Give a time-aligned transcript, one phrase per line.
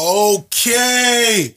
[0.00, 1.56] Okay.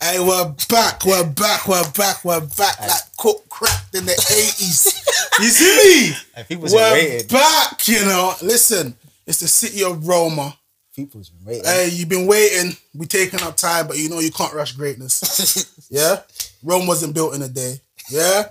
[0.00, 5.02] Hey, we're back, we're back, we're back, we're back like cook cracked in the 80s.
[5.40, 6.44] You see me?
[6.44, 7.26] People's we're waiting.
[7.26, 8.34] back, you know.
[8.40, 8.96] Listen,
[9.26, 10.54] it's the city of Romer.
[10.94, 11.64] People's been waiting.
[11.64, 12.76] Hey, you've been waiting.
[12.94, 15.86] We're taking our time, but you know you can't rush greatness.
[15.90, 16.20] yeah?
[16.62, 17.80] Rome wasn't built in a day.
[18.08, 18.44] Yeah?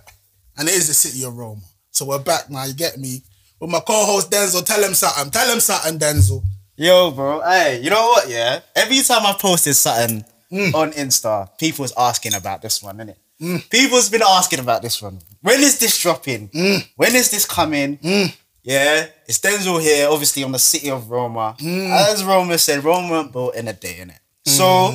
[0.58, 1.62] And it is the city of Romer.
[1.92, 3.22] So we're back now, you get me?
[3.62, 5.32] With my co-host Denzel, tell him something.
[5.32, 6.44] Tell him something, Denzel.
[6.76, 7.42] Yo, bro.
[7.42, 8.30] Hey, you know what?
[8.30, 8.60] Yeah.
[8.76, 10.74] Every time I posted something Mm.
[10.76, 13.70] on Insta, people's asking about this one, innit?
[13.70, 15.20] People's been asking about this one.
[15.42, 16.50] When is this dropping?
[16.50, 16.88] Mm.
[16.96, 17.98] When is this coming?
[18.64, 21.54] Yeah, it's Denzel here, obviously on the city of Romer.
[21.60, 21.90] Mm.
[21.92, 24.20] As Romer said, Roma weren't built in a day, innit?
[24.46, 24.94] So,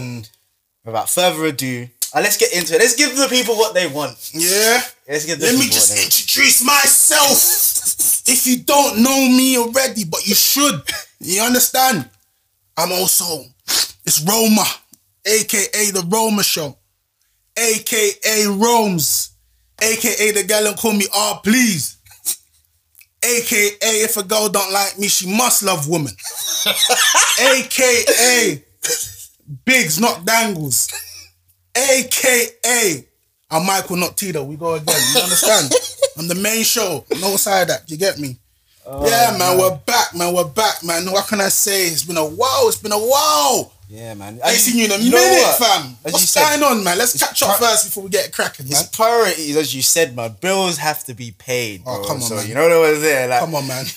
[0.84, 2.78] without further ado, uh, let's get into it.
[2.80, 4.16] Let's give the people what they want.
[4.32, 4.80] Yeah?
[5.06, 6.20] Let's give the Let me just what they want.
[6.20, 7.77] introduce myself.
[8.30, 10.82] If you don't know me already, but you should,
[11.18, 12.08] you understand?
[12.76, 13.44] I'm also,
[14.04, 14.68] it's Romer,
[15.26, 16.76] aka the Romer Show,
[17.56, 19.30] aka Rome's,
[19.80, 21.96] aka the gal and call me R, please.
[23.24, 26.12] AKA if a girl don't like me, she must love women.
[27.40, 28.62] AKA
[29.64, 30.88] Bigs, not Dangles.
[31.74, 33.07] AKA
[33.50, 34.44] I'm Michael, not Tito.
[34.44, 34.94] We go again.
[35.14, 35.72] You understand?
[36.18, 37.04] I'm the main show.
[37.20, 37.90] No side that.
[37.90, 38.36] You get me?
[38.84, 40.34] Oh, yeah, man, we're back, man.
[40.34, 41.10] We're back, man.
[41.10, 41.86] What can I say?
[41.86, 42.68] It's been a while.
[42.68, 43.72] It's been a while.
[43.90, 44.38] Yeah, man.
[44.44, 45.96] I ain't seen you in a know minute, fam.
[46.04, 46.98] As What's going on, man?
[46.98, 48.76] Let's catch up first before we get cracking, man.
[48.76, 51.82] His priorities, as you said, man, bills have to be paid.
[51.86, 52.46] Oh, come on, so, man.
[52.48, 53.26] You know what was there?
[53.28, 53.86] Like, Come on, man.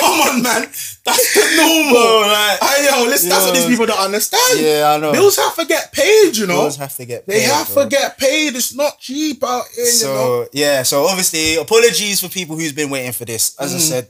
[0.00, 0.62] Come on, man.
[0.62, 1.92] That's the normal.
[1.94, 4.58] Bro, like- Hey, yo, listen, that's what these people don't understand.
[4.60, 5.12] Yeah, I know.
[5.12, 6.62] Bills have to get paid, you know.
[6.62, 7.34] bills have to get paid.
[7.36, 7.84] they have bro.
[7.84, 8.56] to get paid.
[8.56, 9.96] It's not cheap out here, you know.
[9.96, 13.54] So yeah, so obviously, apologies for people who's been waiting for this.
[13.60, 13.76] As Mm.
[13.76, 14.08] I said,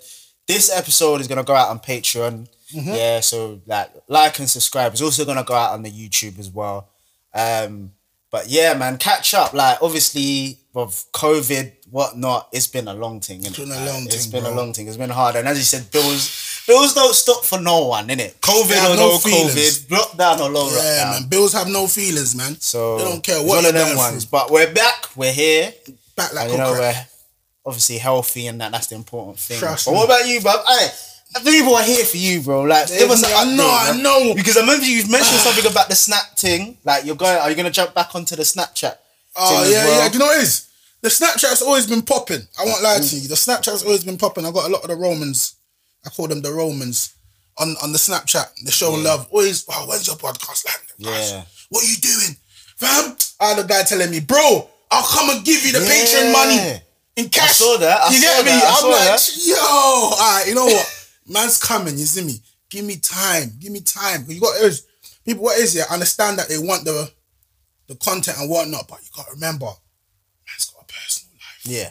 [0.49, 2.49] this episode is gonna go out on Patreon.
[2.75, 2.95] Mm-hmm.
[2.95, 4.93] Yeah, so like like and subscribe.
[4.93, 6.89] It's also gonna go out on the YouTube as well.
[7.35, 7.93] Um,
[8.31, 9.55] but yeah, man, catch up.
[9.55, 13.41] Like obviously, with COVID, whatnot, it's been a long thing.
[13.47, 14.53] It's been a long It's thing, It's been bro.
[14.53, 14.89] a long thing.
[14.89, 18.35] It's been hard, and as you said, bills bills don't stop for no one, innit?
[18.41, 19.19] COVID or no no.
[19.19, 21.21] COVID, lockdown or no Yeah, lockdown.
[21.21, 21.29] man.
[21.29, 22.57] Bills have no feelings, man.
[22.61, 24.25] So they don't care what one of them ones.
[24.25, 24.31] through.
[24.39, 25.07] But we're back.
[25.15, 25.73] We're here.
[26.17, 26.97] Back like And you know, crack.
[27.65, 29.59] we're obviously healthy and that that's the important thing.
[29.61, 29.97] Trust but me.
[29.99, 30.53] what about you, bro?
[30.67, 30.89] Hey,
[31.45, 32.63] people are here for you, bro.
[32.63, 34.35] Like, us an I know, I know.
[34.35, 36.79] Because I remember you mentioned something about the snap thing.
[36.85, 38.97] Like, you're going, are you going to jump back onto the Snapchat?
[39.37, 40.03] Oh yeah, well?
[40.03, 40.09] yeah.
[40.09, 40.69] Do you know what it is?
[41.03, 42.41] The Snapchat's always been popping.
[42.59, 43.29] I won't lie to you.
[43.29, 44.47] The Snapchat's always been popping.
[44.47, 45.57] I got a lot of the Romans.
[46.05, 47.15] I call them the Romans
[47.59, 48.65] on on the Snapchat.
[48.65, 49.29] They show love.
[49.31, 49.67] Always.
[49.71, 51.13] Oh, when's your podcast landing?
[51.13, 51.33] guys?
[51.33, 51.43] Yeah.
[51.69, 52.37] What are you doing,
[52.77, 53.17] fam?
[53.41, 56.81] I had a guy telling me, bro, I'll come and give you the Patreon money
[57.17, 57.51] in cash.
[57.51, 58.01] I saw that.
[58.01, 58.51] I you get me?
[58.53, 58.65] that.
[58.65, 59.31] I I'm saw like, that.
[59.45, 60.45] yo, all right.
[60.49, 60.96] You know what?
[61.29, 61.99] Man's coming.
[61.99, 62.35] You see me?
[62.71, 63.53] Give me time.
[63.59, 64.25] Give me time.
[64.29, 64.87] You got is
[65.25, 65.45] people.
[65.45, 65.87] What is it?
[65.91, 67.11] I understand that they want the
[67.89, 71.61] the content and whatnot, but you got to remember, man's got a personal life.
[71.65, 71.91] Yeah.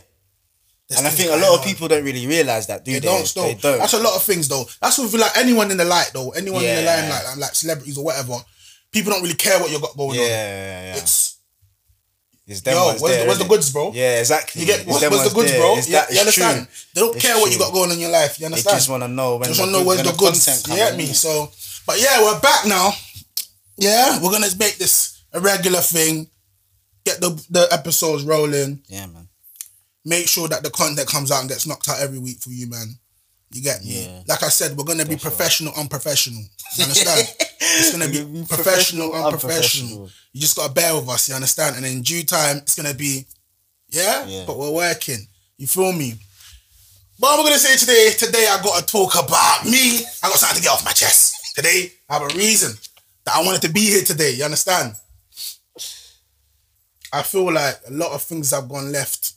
[0.89, 3.07] There's And I think a lot of people don't really realize that, do They they?
[3.07, 3.33] don't.
[3.33, 3.79] They don't.
[3.79, 4.65] That's a lot of things though.
[4.81, 6.29] That's with like anyone in the light though.
[6.31, 6.95] Anyone in the Yeah.
[7.01, 8.37] limelight, like, like celebrities or whatever.
[8.91, 10.29] People don't really care what you got going yeah, on.
[10.29, 10.95] yeah, yeah.
[11.01, 11.34] It's
[12.47, 13.91] It's them yo, where's, there, the, where's the goods, bro?
[13.93, 14.61] Yeah, exactly.
[14.61, 15.59] You get what's, what's the goods, there.
[15.61, 15.77] bro?
[15.77, 16.43] It's You, that- you it's true.
[16.45, 16.67] understand?
[16.93, 18.39] They don't It's care what you got going on in your life.
[18.39, 18.73] You understand?
[18.73, 20.45] They just want to know when just want to know where's the the goods.
[20.45, 21.05] content You get me?
[21.07, 21.49] So,
[21.87, 22.91] but yeah, we're back now.
[23.77, 26.27] Yeah, we're gonna make this a regular thing.
[27.03, 28.81] Get the the episodes rolling.
[28.87, 29.27] Yeah, man.
[30.05, 32.69] Make sure that the content comes out and gets knocked out every week for you,
[32.69, 32.99] man.
[33.55, 34.03] You get me?
[34.05, 34.21] Yeah.
[34.27, 36.43] Like I said, we're gonna be professional, unprofessional.
[36.75, 37.25] You understand?
[37.39, 39.91] it's gonna be We're gonna be professional, professional, unprofessional.
[39.91, 40.09] unprofessional.
[40.33, 41.29] You just gotta bear with us.
[41.29, 41.77] You understand?
[41.77, 43.25] And in due time, it's gonna be,
[43.87, 44.25] yeah.
[44.27, 44.43] Yeah.
[44.45, 45.25] But we're working.
[45.57, 46.15] You feel me?
[47.17, 48.09] What am I gonna say today?
[48.17, 50.03] Today I gotta talk about me.
[50.21, 51.55] I got something to get off my chest.
[51.55, 52.75] Today I have a reason
[53.23, 54.31] that I wanted to be here today.
[54.33, 54.95] You understand?
[57.13, 59.31] I feel like a lot of things have gone left.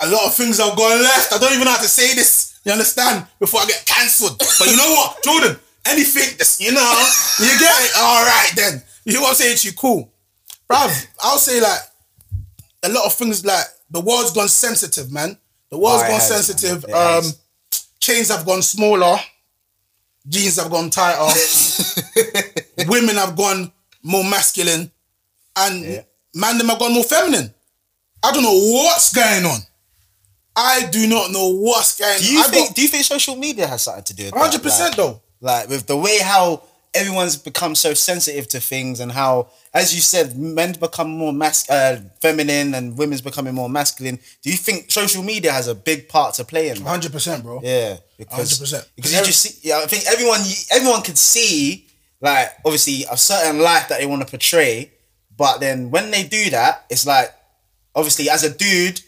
[0.00, 1.34] A lot of things have gone left.
[1.34, 2.49] I don't even know how to say this.
[2.64, 3.26] You understand?
[3.38, 4.38] Before I get cancelled.
[4.38, 5.56] But you know what, Jordan?
[5.86, 7.92] Anything that's you know, you get it.
[7.98, 8.82] All right then.
[9.04, 9.72] You know what I'm saying to you?
[9.72, 10.12] Cool,
[10.70, 11.06] bruv.
[11.22, 11.80] I'll say like
[12.82, 13.44] a lot of things.
[13.46, 15.38] Like the world's gone sensitive, man.
[15.70, 16.84] The world's Oh, gone has, sensitive.
[16.84, 17.38] Um, has.
[17.98, 19.16] chains have gone smaller.
[20.28, 21.32] Jeans have gone tighter.
[22.88, 23.72] Women have gone
[24.02, 24.90] more masculine,
[25.56, 26.02] and Yeah.
[26.34, 27.52] man them have gone more feminine.
[28.22, 28.52] I don't know
[28.82, 29.60] what's going on.
[30.56, 32.50] I do not know what's going Do you on.
[32.50, 32.74] think?
[32.74, 34.40] do you think social media has something to do with that?
[34.40, 35.20] Hundred percent Like- though.
[35.40, 36.62] like with the way how
[36.92, 41.70] everyone's become so sensitive to things and how as you said men become more mas-
[41.70, 46.08] uh, feminine and women's becoming more masculine do you think social media has a big
[46.08, 46.88] part to play in that?
[46.90, 47.60] Hundred percent, bro.
[47.62, 48.86] yeah because 100%.
[48.96, 50.40] because you just see yeah I think everyone
[50.72, 51.86] everyone could see
[52.20, 54.90] like obviously a certain life that they want to portray,
[55.36, 57.32] but then when they do that, it's like
[57.94, 59.00] obviously as a dude,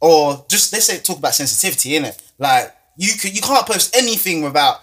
[0.00, 2.20] or just let's say talk about sensitivity, in it.
[2.38, 4.80] Like you could you can't post anything without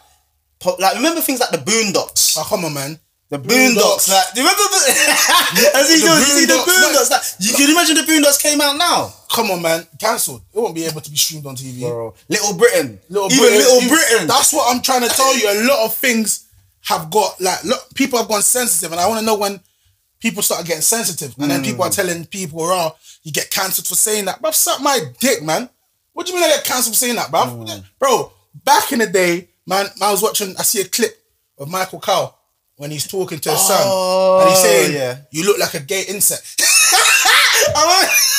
[0.80, 2.38] like remember things like the Boondocks.
[2.38, 3.00] Oh, ah, come on, man.
[3.30, 7.10] The Boondocks, like, do you remember the, as he The goes, you see the Boondocks,
[7.10, 9.88] Boondocks, like, you can imagine the Boondocks came out now, Come on, man.
[10.00, 10.42] Cancelled.
[10.54, 11.82] It won't be able to be streamed on TV.
[11.82, 12.14] bro.
[12.30, 14.28] Little Britain, Little even Britain, Little Britain.
[14.28, 15.50] That's what I'm trying to tell you.
[15.50, 16.46] A lot of things
[16.84, 19.60] have got like look, people have gone sensitive, and I want to know when
[20.24, 21.96] people start getting sensitive, and then people are Mm.
[21.96, 25.70] telling people, "Oh, you get cancelled for saying that." Bruv, suck my dick, man.
[26.14, 27.50] What do you mean I get cancelled for saying that, bruv?
[27.68, 27.84] Mm.
[28.00, 28.32] Bro,
[28.64, 30.56] back in the day, man, I was watching.
[30.58, 31.14] I see a clip
[31.60, 32.38] of Michael Kyle
[32.78, 35.18] when he's talking to his son, and he's Oh, saying, yeah.
[35.32, 36.44] "You look like a gay insect."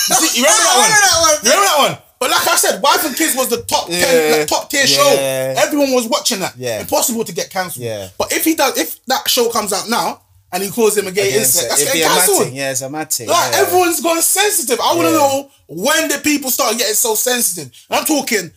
[0.06, 0.84] You, see, you remember that one?
[0.84, 1.34] remember that one.
[1.44, 1.98] You remember that one?
[2.20, 4.04] But like I said, Wife and Kids was the top Yeah.
[4.04, 4.96] ten, like, top tier Yeah.
[4.96, 5.62] show.
[5.62, 6.54] Everyone was watching that.
[6.56, 6.80] Yeah.
[6.80, 7.84] Impossible to get cancelled.
[7.84, 8.08] Yeah.
[8.19, 10.20] But if he does, if that show comes out now
[10.54, 12.44] and he calls him a gay insect, that's getting a mad cancelled.
[12.46, 12.54] thing.
[12.56, 13.28] Yeah, it's a mad thing.
[13.28, 13.58] Like yeah.
[13.60, 14.78] everyone's gone sensitive.
[14.80, 15.18] I want to Yeah.
[15.18, 17.72] know when the people start getting so sensitive.
[17.90, 18.50] And I'm talking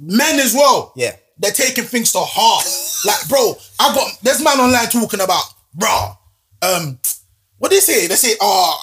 [0.00, 0.92] men as well.
[0.96, 1.16] Yeah.
[1.38, 2.66] They're taking things to heart.
[3.04, 5.42] like, bro, I got there's man online talking about,
[5.74, 6.12] bro,
[6.62, 6.98] um,
[7.58, 8.06] what do they say?
[8.06, 8.80] They say, oh,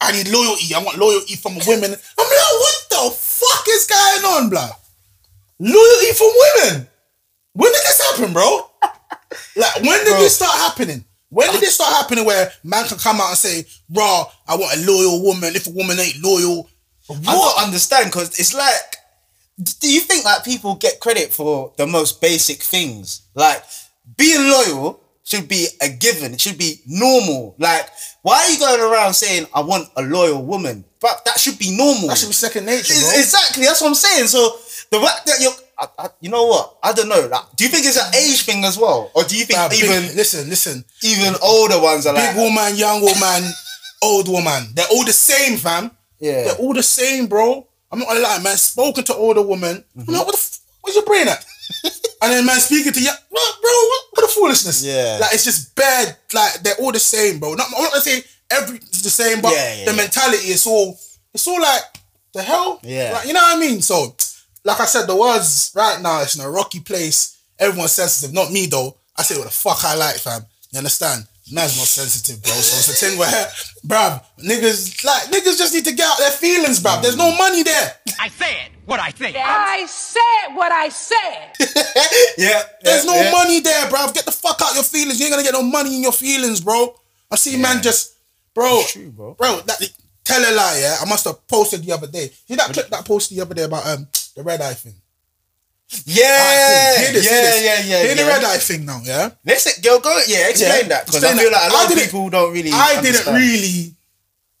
[0.00, 0.74] I need loyalty.
[0.74, 1.90] I want loyalty from women.
[1.90, 4.66] I'm like, what the fuck is going on, bro?
[5.58, 6.88] Loyalty from women.
[7.54, 8.70] When did this happen, bro?
[9.56, 10.20] Like, when did Bro.
[10.20, 11.04] this start happening?
[11.36, 14.74] When did this start happening where man can come out and say, raw, I want
[14.74, 15.54] a loyal woman.
[15.54, 16.66] If a woman ain't loyal,
[17.10, 17.24] I what?
[17.24, 18.96] don't understand because it's like,
[19.80, 23.20] do you think like people get credit for the most basic things?
[23.34, 23.62] Like
[24.16, 26.32] being loyal should be a given.
[26.32, 27.54] It should be normal.
[27.58, 27.90] Like,
[28.22, 30.86] why are you going around saying I want a loyal woman?
[31.02, 32.08] But that should be normal.
[32.08, 33.10] That should be second nature, bro.
[33.20, 33.64] Exactly.
[33.64, 34.28] That's what I'm saying.
[34.28, 34.56] So
[34.90, 36.78] the fact that you're, I, I, you know what?
[36.82, 37.28] I don't know.
[37.30, 39.68] Like, do you think it's an age thing as well, or do you think Nah,
[39.68, 40.84] big- even listen, listen.
[41.02, 42.34] even older ones are like?
[42.34, 43.50] Big woman, young woman,
[44.02, 44.68] old woman.
[44.74, 45.90] They're all the same, fam.
[46.18, 46.44] Yeah.
[46.44, 47.66] They're all the same, bro.
[47.92, 48.56] I'm not gonna lie, man.
[48.56, 49.84] Spoken to older woman.
[49.96, 50.12] I'm mm-hmm.
[50.12, 51.44] like, what the f- where's your brain at?
[52.22, 54.84] and then man speaking to young, what, bro, what, what the foolishness?
[54.84, 55.18] Yeah.
[55.20, 56.16] Like it's just bad.
[56.32, 57.54] Like they're all the same, bro.
[57.54, 59.96] Not, I'm not gonna say every the same, but Yeah, yeah, the yeah.
[59.96, 60.98] mentality is all
[61.34, 61.82] it's all like
[62.32, 62.80] the hell.
[62.82, 63.12] Yeah.
[63.14, 63.82] Like, you know what I mean?
[63.82, 64.14] So,
[64.66, 67.38] like I said, the words right now, it's in a rocky place.
[67.58, 68.34] Everyone's sensitive.
[68.34, 68.96] Not me though.
[69.16, 70.42] I say what the fuck I like, fam.
[70.72, 71.26] You understand?
[71.52, 72.52] Man's not sensitive, bro.
[72.52, 73.30] So it's a thing where,
[73.86, 77.00] bruv, niggas like niggas just need to get out their feelings, bruv.
[77.00, 77.92] There's no money there.
[78.20, 79.36] I said what I think.
[79.38, 81.52] I said what I said.
[82.36, 82.62] yeah.
[82.82, 83.30] There's yeah, no yeah.
[83.30, 84.12] money there, bruv.
[84.12, 85.20] Get the fuck out your feelings.
[85.20, 86.92] You ain't gonna get no money in your feelings, bro.
[87.30, 88.16] I see man just,
[88.52, 89.34] bro, true, bro.
[89.34, 89.60] bro.
[89.60, 89.80] That
[90.24, 90.96] tell a lie, yeah.
[91.00, 92.28] I must have posted the other day.
[92.48, 94.94] See that clip that I posted the other day about um the red eye thing.
[96.04, 97.04] Yeah, cool.
[97.04, 97.62] Hear this, yeah, hear this.
[97.62, 98.28] yeah, yeah, Hear the yeah.
[98.28, 99.30] red eye thing now, yeah.
[99.44, 102.28] Let's go, go, yeah, explain Yeah, that because I feel like a lot of people
[102.30, 102.70] don't really.
[102.72, 103.94] I didn't really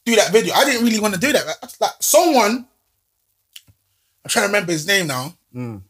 [0.04, 0.54] do that video.
[0.54, 1.44] I didn't really want to do that.
[1.80, 2.64] Like, someone,
[4.24, 5.34] I'm trying to remember his name now.
[5.54, 5.82] Mm.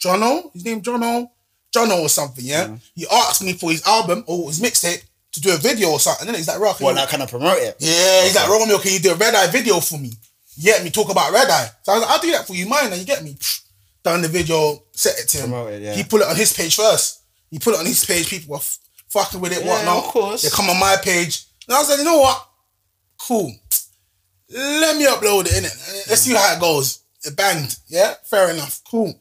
[0.00, 0.52] Jono.
[0.54, 1.28] His name Jono.
[1.74, 2.44] Jono or something.
[2.44, 2.68] Yeah.
[2.68, 2.80] Mm.
[2.94, 5.02] He asked me for his album or his mixtape
[5.32, 6.26] to do a video or something.
[6.26, 7.76] And then he's like, "Rock, Well, like, kind of promote it.
[7.80, 10.12] yeah." He's like, "Romeo, can you do a red eye video for me?"
[10.56, 10.90] You get me?
[10.90, 11.68] Talk about red eye.
[11.82, 13.36] So I was like, "I'll do that for you, mine." And you get me?
[14.02, 15.50] Done the video, set it to him.
[15.50, 15.94] Promote it, yeah.
[15.94, 17.20] He put it on his page first.
[17.50, 18.28] He put it on his page.
[18.28, 18.78] People were f-
[19.08, 19.64] fucking with it.
[19.64, 19.96] Yeah, whatnot.
[19.98, 20.42] of course.
[20.42, 21.44] They come on my page.
[21.68, 22.48] And I was like, you know what?
[23.18, 23.52] Cool.
[24.50, 25.72] Let me upload it in it.
[26.08, 27.00] Let's see how it goes.
[27.24, 27.78] It banged.
[27.88, 28.80] Yeah, fair enough.
[28.90, 29.14] Cool.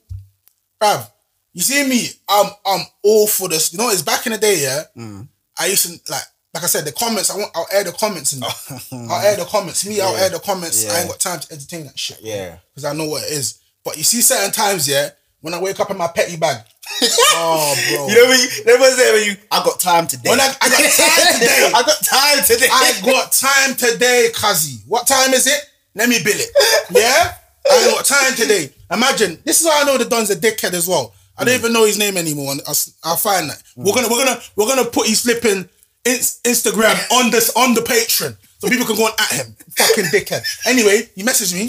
[0.81, 1.07] Bruv,
[1.53, 2.07] you see me?
[2.27, 3.71] I'm I'm all for this.
[3.71, 4.83] You know, it's back in the day, yeah.
[4.97, 5.27] Mm.
[5.59, 8.33] I used to like like I said, the comments, I want I'll air the comments
[8.33, 9.07] in oh.
[9.09, 9.85] I'll air the comments.
[9.85, 10.23] Me, I'll Yeah.
[10.23, 10.85] air the comments.
[10.89, 12.19] I ain't got time to entertain that shit.
[12.21, 12.57] Yeah.
[12.73, 13.59] Because I know what it is.
[13.83, 16.57] But you see certain times, yeah, when I wake up in my petty bag.
[17.01, 18.07] oh bro.
[18.07, 20.29] You know when you, never say when you, I got time today.
[20.29, 21.71] When I- I got time today.
[21.73, 22.67] I got time today.
[22.69, 24.81] I got time today, Kazi.
[24.87, 25.69] What time is it?
[25.95, 26.49] Let me bill it.
[26.91, 27.33] Yeah?
[27.69, 28.73] I got time today.
[28.91, 31.13] Imagine, this is how I know the Don's a dickhead as well.
[31.37, 31.59] I don't hmm.
[31.61, 32.51] even know his name anymore.
[32.51, 33.63] and I'll, I'll find that.
[33.75, 35.69] We're gonna we're gonna we're gonna put his flipping ins-
[36.05, 39.55] Instagram on this on the Patreon so people can go on at him.
[39.77, 40.43] Fucking dickhead.
[40.67, 41.61] Anyway, he messaged me.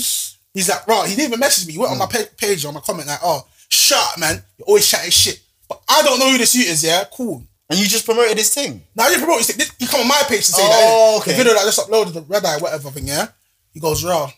[0.54, 1.72] He's like, bro, he didn't even message me.
[1.74, 4.42] He went on my pa- page on my comment like, oh, shut up, man.
[4.58, 5.40] You're always chatting shit.
[5.68, 6.84] But I don't know who this youth is.
[6.84, 7.42] Yeah, cool.
[7.70, 8.82] and you just promoted this thing.
[8.94, 9.48] Now you promote.
[9.48, 10.80] You, you come on my page to say Oh, that.
[10.84, 11.30] Oh, okay.
[11.32, 13.06] The video that I just uploaded, the red eye, whatever thing.
[13.08, 13.28] Yeah.
[13.72, 14.30] He goes, raw.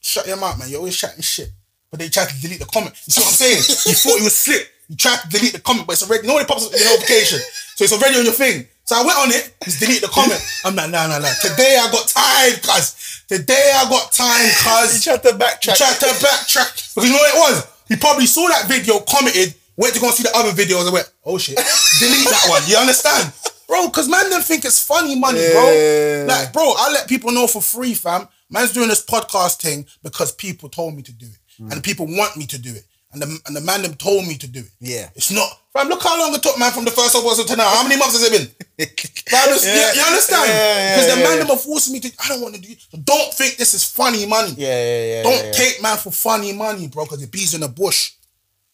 [0.00, 0.68] Shut your mouth, man.
[0.68, 1.48] You're always chatting shit.
[1.90, 2.94] But they tried to delete the comment.
[3.06, 3.56] You see what I'm saying?
[3.58, 4.70] he thought he was slick.
[4.88, 6.22] He tried to delete the comment, but it's already.
[6.22, 7.40] You know when it pops up in the notification,
[7.74, 8.68] so it's already on your thing.
[8.86, 9.54] So I went on it.
[9.64, 10.38] He's delete the comment.
[10.64, 11.34] I'm like, nah, nah, nah.
[11.42, 13.24] Today I got time, cuz.
[13.28, 14.94] Today I got time, cuz.
[15.06, 15.74] You tried to backtrack.
[15.74, 17.66] He tried to backtrack because you know what it was.
[17.88, 20.92] He probably saw that video, commented, Went to go and see the other videos and
[20.92, 21.56] went, oh shit,
[22.00, 22.62] delete that one.
[22.66, 23.30] You understand?
[23.68, 26.24] Bro, because man don't think it's funny money, Yeah.
[26.24, 26.34] bro.
[26.34, 28.26] Like, bro, I let people know for free, fam.
[28.48, 31.62] Man's doing this podcast thing because people told me to do it.
[31.62, 31.72] Mm.
[31.72, 32.84] And people want me to do it.
[33.16, 34.70] And the, and the man them told me to do it.
[34.78, 35.08] Yeah.
[35.14, 37.66] It's not, fam, look how long it took, man, from the first episode to now.
[37.70, 38.46] How many months has it been?
[39.26, 39.92] Fam, Yeah.
[39.94, 40.44] you, you understand?
[40.48, 41.44] Yeah, yeah, Because the yeah, man yeah.
[41.44, 42.78] them are forcing me to, I don't want to do it.
[42.92, 44.52] So don't think this is funny money.
[44.58, 45.22] Yeah, yeah, yeah.
[45.22, 45.52] Don't yeah, yeah.
[45.52, 48.12] take man for funny money, bro, because the bees in the bush.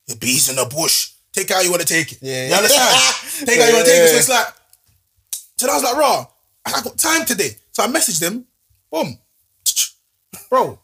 [0.09, 1.13] The bees in the bush.
[1.33, 2.19] Take how you want to take it.
[2.21, 2.57] Yeah, You yeah.
[2.57, 3.47] understand?
[3.47, 4.09] take it how you want to Yeah, take it.
[4.09, 4.19] So yeah.
[4.19, 4.47] it's like,
[5.59, 6.27] so I was like, raw,
[6.67, 7.51] I got time today.
[7.71, 8.45] So I messaged them.
[8.91, 9.17] Boom.
[10.51, 10.81] Bro,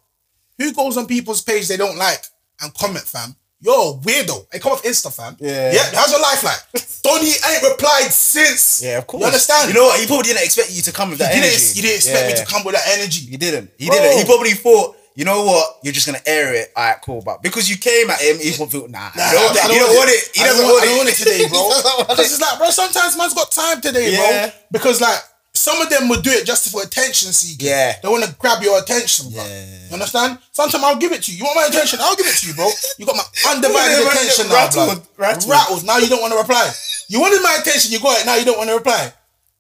[0.59, 2.25] who goes on people's page they don't like
[2.62, 3.35] and comment, fam?
[3.61, 4.47] You're a weirdo.
[4.53, 5.37] Hey, come off Insta, fam.
[5.41, 5.73] Yeah.
[5.73, 5.91] Yeah.
[5.95, 6.62] How's your life like?
[7.03, 8.83] Donny ain't replied since.
[8.83, 9.21] Yeah, of course.
[9.23, 9.69] You understand?
[9.69, 9.99] You know what?
[10.00, 11.57] He probably didn't expect you to come with that you energy.
[11.59, 12.35] didn't, you didn't expect Yeah.
[12.35, 13.27] me to come with that energy.
[13.27, 13.71] He didn't.
[13.79, 13.97] He Bro.
[13.99, 14.19] didn't.
[14.19, 15.79] He probably thought, you know what?
[15.83, 16.71] You're just gonna air it.
[16.77, 17.21] All right, cool.
[17.25, 20.31] But because you came at him, he thought, nah, Nah, you don't, I want it.
[20.35, 21.59] He I doesn't want, I don't want it today, bro.
[21.75, 22.33] He Because it.
[22.35, 24.47] it's like, bro, sometimes man's got time today, Yeah.
[24.47, 24.55] bro.
[24.71, 25.19] Because like
[25.59, 27.67] some of them would do it just for attention seeking.
[27.67, 27.97] Yeah.
[28.00, 29.43] They want to grab your attention, bro.
[29.45, 29.88] Yeah.
[29.88, 30.38] You understand?
[30.53, 31.38] Sometimes I'll give it to you.
[31.38, 31.99] You want my attention?
[32.00, 32.69] I'll give it to you, bro.
[32.99, 35.03] You got my undivided attention now, rattled, blood.
[35.19, 35.50] rattled.
[35.50, 35.85] Rattles.
[35.85, 36.71] Now you don't want to reply.
[37.09, 38.27] You wanted my attention, you got it.
[38.27, 39.12] Now you don't want to reply.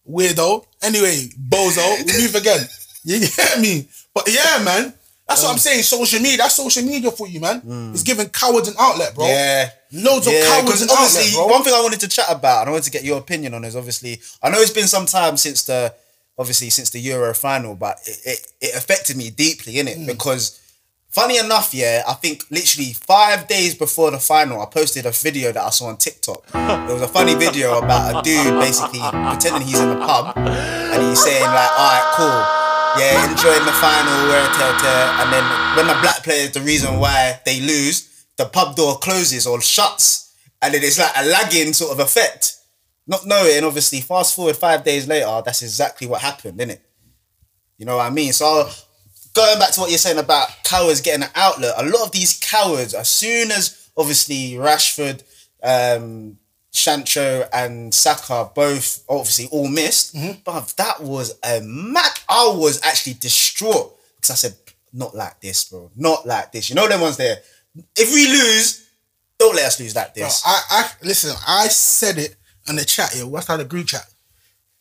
[0.08, 0.64] Weirdo.
[0.82, 1.82] Anyway, bozo.
[2.06, 2.60] We move again.
[3.04, 3.88] You get me?
[4.14, 4.94] But yeah, man.
[5.26, 5.60] That's what I'm mm.
[5.60, 5.82] saying.
[5.82, 6.38] Social media.
[6.38, 7.60] That's social media for you, man.
[7.60, 7.92] Mm.
[7.92, 9.26] It's giving cowards an outlet, bro.
[9.26, 9.70] Yeah.
[9.92, 12.72] Loads of Yeah, cowards obviously, outlet, one thing I wanted to chat about, and I
[12.72, 15.62] wanted to get your opinion on is obviously, I know it's been some time since
[15.64, 15.94] the,
[16.38, 19.96] obviously since the Euro final, but it it, it affected me deeply, innit?
[19.96, 20.06] Hmm.
[20.06, 20.60] Because
[21.08, 25.52] funny enough, yeah, I think literally five days before the final, I posted a video
[25.52, 26.44] that I saw on TikTok.
[26.88, 31.02] It was a funny video about a dude basically pretending he's in the pub, and
[31.02, 32.40] he's saying like, "All right, cool."
[33.00, 35.04] Yeah, enjoying the final, where tear, tear.
[35.20, 35.44] and then
[35.76, 39.60] when the black player is the reason why they lose, the pub door closes or
[39.60, 42.56] shuts, and then it's like a lagging sort of effect.
[43.06, 46.82] Not knowing, obviously, fast forward five days later, that's exactly what happened, isn't it?
[47.76, 48.32] You know what I mean?
[48.32, 48.68] So
[49.34, 52.38] going back to what you're saying about cowards getting an outlet, a lot of these
[52.38, 55.22] cowards, as soon as obviously Rashford,
[55.62, 56.38] um,
[56.70, 62.20] Sancho, and Saka both obviously all missed, but that was a mac.
[62.28, 64.56] I was actually distraught because I said,
[64.92, 65.90] "Not like this, bro.
[65.96, 67.38] Not like this." You know them ones there.
[67.96, 68.88] If we lose,
[69.38, 70.42] don't let us lose like Bro, this.
[70.44, 71.34] I, I listen.
[71.46, 72.36] I said it
[72.68, 73.14] in the chat.
[73.16, 73.58] Yeah, what's that?
[73.58, 74.06] The group chat,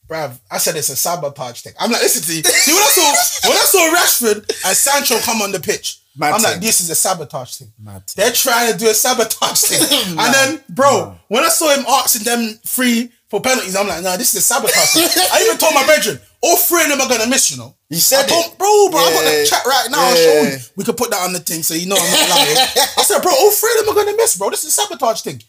[0.07, 0.39] bruv.
[0.51, 1.73] I said it's a sabotage thing.
[1.79, 2.43] I'm like, listen to you.
[2.43, 6.33] See when I saw when I saw Rashford and Sancho come on the pitch, Mad
[6.33, 7.71] I'm like, this is a sabotage thing.
[7.85, 8.01] Thing.
[8.15, 12.23] They're trying to do a sabotage thing, and then, bro, when I saw him asking
[12.23, 15.03] them free for penalties, I'm like, nah, this is a sabotage thing.
[15.31, 17.51] I even told my brethren, all three of them are gonna miss.
[17.51, 17.75] You know.
[17.89, 18.57] You said I it.
[18.57, 18.99] bro, bro.
[18.99, 19.39] I got Yeah.
[19.41, 19.99] the chat right now.
[20.01, 20.23] I'll Yeah.
[20.43, 20.57] show you.
[20.75, 22.57] We could put that on the thing so you know I'm not lying.
[22.97, 24.49] I said, bro, all three of them are gonna miss, bro.
[24.49, 25.41] This is a sabotage thing.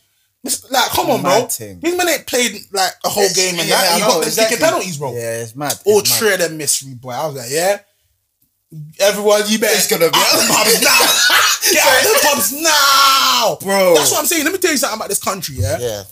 [0.44, 1.40] This, like, come on, bro.
[1.40, 1.80] Mad thing.
[1.80, 3.94] These men ain't played like a whole game and Yeah, that.
[3.94, 4.56] You know, got them exactly.
[4.56, 5.12] kicking penalties, bro.
[5.14, 5.78] Yeah, it's mad.
[5.84, 6.18] All It's mad.
[6.18, 7.10] three of them miss, boy.
[7.10, 7.78] I was like, yeah.
[9.00, 11.72] Everyone, you better It's gonna be- out the pubs now.
[11.72, 13.94] Get out the pubs now, Bro.
[13.96, 14.44] That's what I'm saying.
[14.44, 15.78] Let me tell you something about this country, yeah.
[15.80, 16.02] Yeah.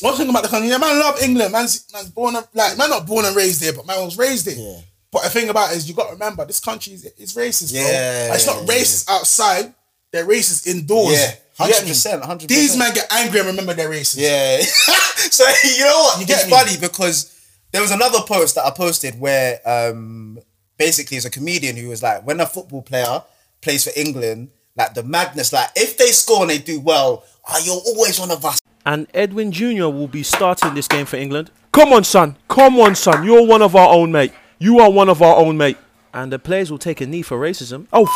[0.00, 1.52] One thing about the country, yeah, man, love England.
[1.52, 4.46] Man's, man's born and, like man, not born and raised there, but man was raised
[4.46, 4.56] there.
[4.56, 4.80] Yeah.
[5.10, 7.72] But the thing about it is, you got to remember, this country is, is racist,
[7.72, 7.80] bro.
[7.80, 9.74] Yeah, Like, it's not yeah, racist outside;
[10.12, 11.14] they're racist indoors.
[11.14, 11.34] Yeah,
[11.66, 11.72] me?
[11.72, 12.46] 100%, 100%.
[12.46, 14.18] These men get angry and remember they're racist.
[14.18, 14.60] Yeah.
[15.30, 16.20] so you know what?
[16.20, 16.50] You get it's me?
[16.52, 17.34] funny because
[17.72, 20.38] there was another post that I posted where um
[20.76, 23.22] basically it's a comedian who was like, when a football player
[23.60, 27.62] plays for England, like the madness, like if they score and they do well, oh,
[27.64, 28.57] you're always one of us.
[28.88, 29.84] And Edwin Jr.
[29.84, 31.50] will be starting this game for England.
[31.72, 32.36] Come on, son.
[32.48, 33.22] Come on, son.
[33.22, 34.32] You're one of our own, mate.
[34.58, 35.76] You are one of our own, mate.
[36.14, 37.86] And the players will take a knee for racism.
[37.92, 38.08] Oh,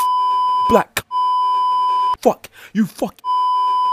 [0.71, 1.05] black.
[2.23, 2.49] Fuck.
[2.73, 3.21] You fuck.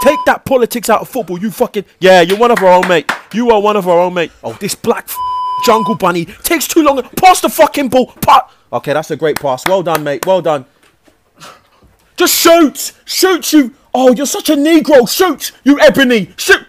[0.02, 1.38] Take that politics out of football.
[1.38, 1.84] You fucking.
[2.00, 3.12] Yeah, you're one of our own, mate.
[3.34, 4.32] You are one of our own, mate.
[4.42, 5.10] Oh, this black
[5.66, 7.04] jungle bunny takes too long.
[7.18, 8.14] Pass the fucking ball.
[8.22, 9.68] Pa- okay, that's a great pass.
[9.68, 10.26] Well done, mate.
[10.26, 10.66] Well done.
[12.16, 12.94] Just shoot!
[13.04, 13.76] Shoot you!
[13.94, 15.10] Oh, you're such a Negro!
[15.10, 15.52] Shoot!
[15.64, 16.32] You Ebony!
[16.38, 16.66] Shoot!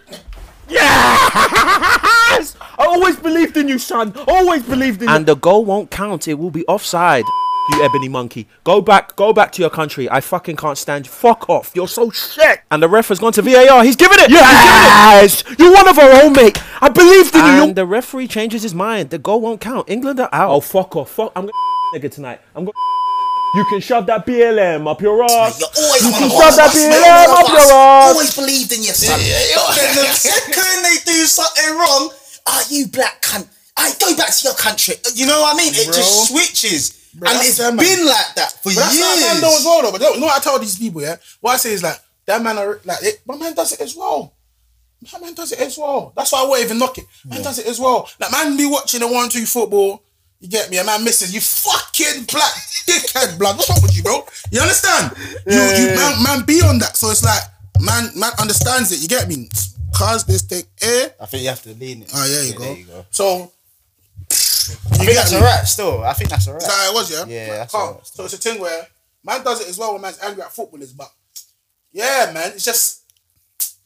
[0.69, 2.57] Yes!
[2.79, 4.15] I always believed in you, son.
[4.27, 5.15] Always believed in you.
[5.15, 6.29] And the goal won't count.
[6.29, 7.25] It will be offside.
[7.73, 8.49] You ebony monkey.
[8.65, 9.15] Go back.
[9.17, 10.11] Go back to your country.
[10.11, 11.13] I fucking can't stand you.
[11.13, 11.71] Fuck off.
[11.75, 12.63] You're so shit.
[12.71, 13.85] And the ref has gone to VAR.
[13.85, 14.31] He's giving it.
[14.31, 15.45] Yes!
[15.59, 16.61] You're one of our own, mate.
[16.81, 17.63] I believed in you.
[17.65, 19.11] And the referee changes his mind.
[19.11, 19.89] The goal won't count.
[19.89, 20.51] England are out.
[20.51, 21.11] Oh, fuck off.
[21.11, 21.33] Fuck.
[21.37, 21.53] I'm gonna
[21.95, 22.41] nigga tonight.
[22.57, 22.73] I'm gonna.
[23.55, 25.59] You can shove that BLM up your ass.
[25.59, 25.69] You're
[26.07, 28.13] You can shove that BLM up your ass.
[28.15, 29.21] Always believed in yourself.
[29.21, 29.67] son.
[29.67, 32.11] But then the second they do something wrong,
[32.47, 33.49] are you black cunt.
[33.77, 34.95] I go back to your country.
[35.15, 35.73] You know what I mean?
[35.75, 35.95] It Bro.
[35.95, 37.11] just switches.
[37.15, 37.85] Bro, and that's it's them, man.
[37.85, 39.09] been like that for But that's years.
[39.09, 39.93] not man though as well though.
[39.93, 41.17] But you know what I tell these people, yeah?
[41.41, 43.97] What I say is like that man are like it, my man does it as
[43.97, 44.35] well.
[45.13, 46.13] My man does it as well.
[46.15, 47.05] That's why I won't even knock it.
[47.25, 48.09] Man does it as well.
[48.21, 50.05] Like man be watching the one two football.
[50.41, 50.79] You get me?
[50.79, 51.35] A man misses.
[51.35, 52.55] You fucking black
[52.89, 53.57] dickhead blood.
[53.57, 54.25] What's wrong with you, bro?
[54.51, 55.13] You understand?
[55.47, 56.97] You, you man, man be on that.
[56.97, 57.43] So it's like
[57.81, 59.03] man, man understands it.
[59.03, 59.49] You get me?
[59.95, 61.09] Cause this thing, eh?
[61.21, 62.11] I think you have to lean it.
[62.15, 62.65] Oh, there you, Yeah, go.
[62.65, 63.07] There you go.
[63.11, 65.67] So I you think that's alright.
[65.67, 66.63] Still, I think that's alright.
[66.63, 67.25] That's how it was, yeah.
[67.27, 67.89] Yeah, that's Calm.
[67.89, 68.07] alright.
[68.07, 68.87] So it's a thing where
[69.25, 71.11] man does it as well when man's angry at footballers, but
[71.93, 73.00] yeah, man, it's just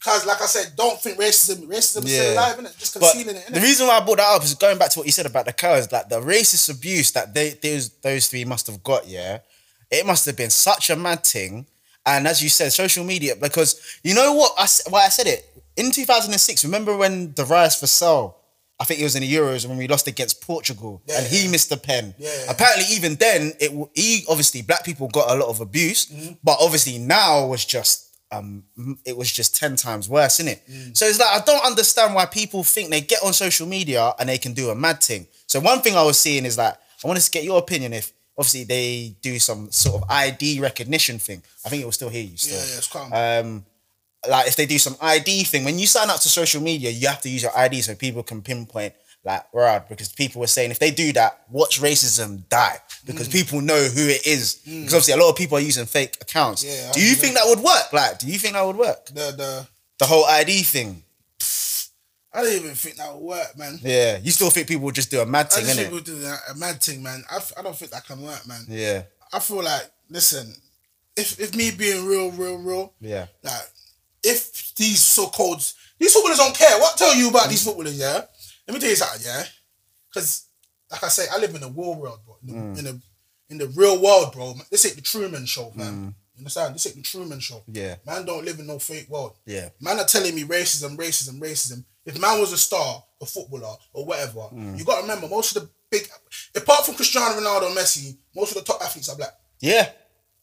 [0.04, 2.20] cause like I said, don't think racism, racism is Yeah.
[2.20, 2.78] still alive, innit?
[2.78, 4.98] Just concealing But it, the reason why I brought that up is going back to
[4.98, 8.44] what you said about the cows, like the racist abuse that they those those three
[8.44, 9.06] must have got.
[9.06, 9.38] Yeah,
[9.90, 11.66] it must have been such a mad thing.
[12.06, 15.44] And as you said, social media because you know what I why I said it
[15.76, 16.64] in two thousand and six.
[16.64, 18.40] Remember when the riots for Sal?
[18.78, 21.44] I think it was in the Euros when we lost against Portugal, Yeah, and he
[21.44, 21.50] yeah.
[21.52, 22.12] missed the pen.
[22.18, 22.30] Yeah.
[22.50, 26.32] Apparently, even then, it he obviously black people got a lot of abuse, Mm-hmm.
[26.42, 28.03] but obviously now was just
[28.38, 28.64] um
[29.04, 30.60] it was just ten times worse, innit?
[30.70, 30.96] Mm.
[30.96, 34.28] So it's like I don't understand why people think they get on social media and
[34.28, 35.26] they can do a mad thing.
[35.46, 38.12] So one thing I was seeing is that I wanted to get your opinion if
[38.36, 41.42] obviously they do some sort of ID recognition thing.
[41.64, 42.58] I think it will still hear you still.
[42.58, 43.12] Yeah, yeah, it's calm.
[43.12, 43.64] Um,
[44.28, 47.06] like if they do some ID thing, when you sign up to social media, you
[47.08, 50.70] have to use your ID so people can pinpoint like right because people were saying
[50.70, 52.76] if they do that, watch racism die
[53.06, 53.32] because mm.
[53.32, 54.60] people know who it is.
[54.66, 54.80] Mm.
[54.80, 56.64] Because obviously a lot of people are using fake accounts.
[56.64, 57.20] Yeah, do you 100%.
[57.20, 57.92] think that would work?
[57.92, 59.06] Like, do you think that would work?
[59.06, 59.66] the the
[59.98, 61.02] The whole ID thing.
[62.32, 63.78] I don't even think that would work, man.
[63.80, 65.92] Yeah, you still think people would just do a mad I thing, just think innit?
[65.92, 67.22] we'll do a mad thing, man.
[67.30, 68.64] I, f- I don't think that can work, man.
[68.68, 69.02] Yeah,
[69.32, 70.52] I feel like, listen,
[71.16, 73.68] if if me being real, real, real, yeah, like
[74.24, 75.62] if these so-called
[75.98, 77.66] these footballers don't care, what tell you about these mm.
[77.66, 77.98] footballers?
[77.98, 78.22] Yeah,
[78.66, 79.22] let me tell you something.
[79.24, 79.44] Yeah,
[80.10, 80.46] because
[80.90, 82.36] like I say, I live in a real world, bro.
[82.46, 82.78] In the, Mm.
[82.78, 83.00] in the
[83.50, 84.54] in the real world, bro.
[84.70, 86.14] This ain't the Truman Show, man.
[86.34, 86.74] You understand?
[86.74, 87.56] This ain't the Truman Show.
[87.56, 87.62] Mm.
[87.68, 87.94] Yeah.
[88.06, 89.36] man, don't live in no fake world.
[89.46, 89.68] Yeah.
[89.80, 91.84] man are telling me racism, racism, racism.
[92.06, 94.78] If man was a star, a footballer, or whatever, Mm.
[94.78, 96.08] you got to remember most of the big,
[96.56, 99.34] apart from Cristiano Ronaldo, and Messi, most of the top athletes are black.
[99.60, 99.90] yeah.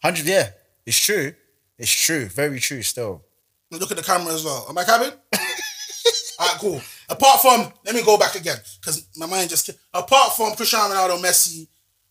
[0.04, 0.50] Hundred, yeah.
[0.86, 1.34] It's true.
[1.78, 2.26] It's true.
[2.28, 2.82] Very true.
[2.82, 3.24] Still.
[3.70, 4.66] Look at the camera as well.
[4.70, 5.12] Am I cabin?
[6.40, 6.82] Alright, cool.
[7.12, 9.70] Apart from, let me go back again because my mind just.
[9.94, 11.68] Apart from Cristiano Ronaldo, Messi,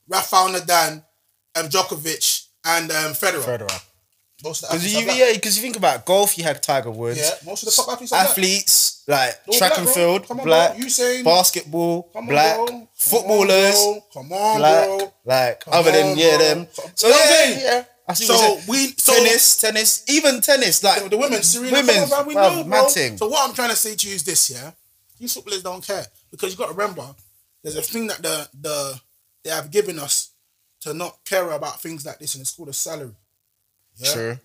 [0.08, 1.02] Rafael Nadal,
[1.56, 3.42] um, Djokovic, and um, Federer.
[3.42, 3.82] Federer.
[4.42, 6.62] Most of the Because athletes you, are yeah, because you think about golf, you had
[6.62, 7.18] Tiger Woods.
[7.18, 8.30] Yeah, most of the top athletes are black.
[8.30, 10.86] athletes like All track black, and field, Come on, black, bro.
[10.86, 11.24] Usain.
[11.24, 12.88] basketball, Come on, black, bro.
[12.94, 13.86] Footballers.
[14.14, 15.12] Come on, black, bro.
[15.26, 16.46] like Come other than yeah bro.
[16.46, 16.66] them.
[16.94, 17.60] So You what I'm yeah, saying?
[17.60, 17.84] yeah.
[18.08, 18.68] I see So what you're saying.
[18.68, 22.26] we- so- tennis, tennis, even tennis, like The, the women, Serena, women's, come on, man,
[22.26, 22.88] we bruv, know, bro.
[23.16, 24.70] So what I'm trying to say to you is this, yeah?
[25.20, 27.06] These footballers don't care because you got to remember,
[27.62, 29.00] there's a thing that the the
[29.44, 30.30] they have given us
[30.80, 33.14] to not care about things like this, and it's called a salary.
[33.96, 34.12] Yeah?
[34.12, 34.38] True.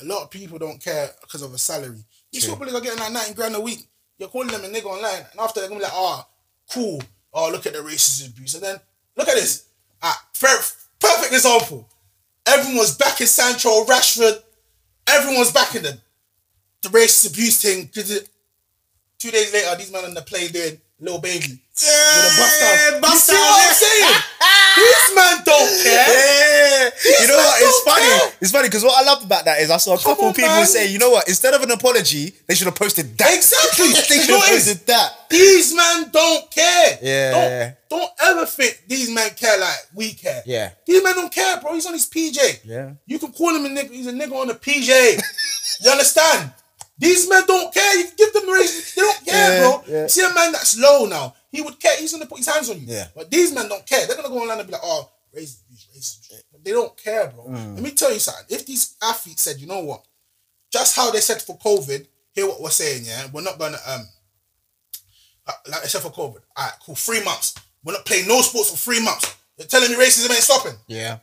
[0.00, 1.98] A lot of people don't care because of a salary.
[2.32, 2.52] These True.
[2.52, 3.86] footballers are getting like 90 grand a week.
[4.18, 6.24] You're calling them a nigga online, and after they're gonna be like, oh,
[6.72, 7.02] cool.
[7.32, 8.54] Oh, look at the racist abuse.
[8.54, 8.76] And then
[9.16, 9.66] look at this.
[10.02, 10.62] Ah, per-
[11.00, 11.88] perfect example.
[12.46, 14.42] Everyone's back in Sancho, Rashford.
[15.08, 15.98] Everyone's back in the
[16.82, 17.90] the racist abuse thing.
[19.20, 21.38] Two days later, these men on the play doing little baby.
[21.40, 23.68] with a bust you see what.
[23.68, 24.22] I'm saying?
[24.76, 26.08] These men don't care.
[26.08, 27.20] Yeah.
[27.20, 27.60] You know what?
[27.60, 28.06] It's funny.
[28.06, 28.32] care.
[28.40, 30.48] It's funny because what I loved about that is I saw a couple on, people
[30.48, 30.66] man.
[30.66, 31.26] say, you know what?
[31.28, 33.34] Instead of an apology, they should have posted that.
[33.34, 33.88] Exactly.
[34.08, 34.66] they You should have what it is?
[34.68, 35.12] posted that.
[35.28, 36.98] These men don't care.
[37.02, 37.72] Yeah.
[37.88, 40.42] Don't, don't ever think these men care like we care.
[40.46, 40.70] Yeah.
[40.86, 41.74] These men don't care, bro.
[41.74, 42.60] He's on his PJ.
[42.64, 42.92] Yeah.
[43.06, 43.90] You can call him a nigga.
[43.90, 45.20] He's a nigga on a PJ.
[45.84, 46.52] you understand?
[47.00, 47.98] These men don't care.
[47.98, 48.94] You give them raise.
[48.94, 49.84] They don't care, Yeah, bro.
[49.88, 50.06] yeah.
[50.06, 51.34] See a man that's low now.
[51.50, 51.96] He would care.
[51.98, 52.86] He's gonna put his hands on you.
[52.86, 53.06] Yeah.
[53.16, 54.06] But these men don't care.
[54.06, 57.44] They're gonna go online and be like, oh, raise abuse, raise they don't care, bro.
[57.46, 57.74] Mm.
[57.76, 58.44] Let me tell you something.
[58.50, 60.04] If these athletes said, you know what,
[60.70, 64.06] just how they said for COVID, hear what we're saying, yeah, we're not gonna um
[65.46, 66.40] uh, like except for COVID.
[66.58, 66.94] Alright, cool.
[66.96, 67.54] Three months.
[67.82, 69.36] We're not playing no sports for three months.
[69.56, 70.74] You're telling me racism ain't stopping.
[70.86, 71.18] Yeah.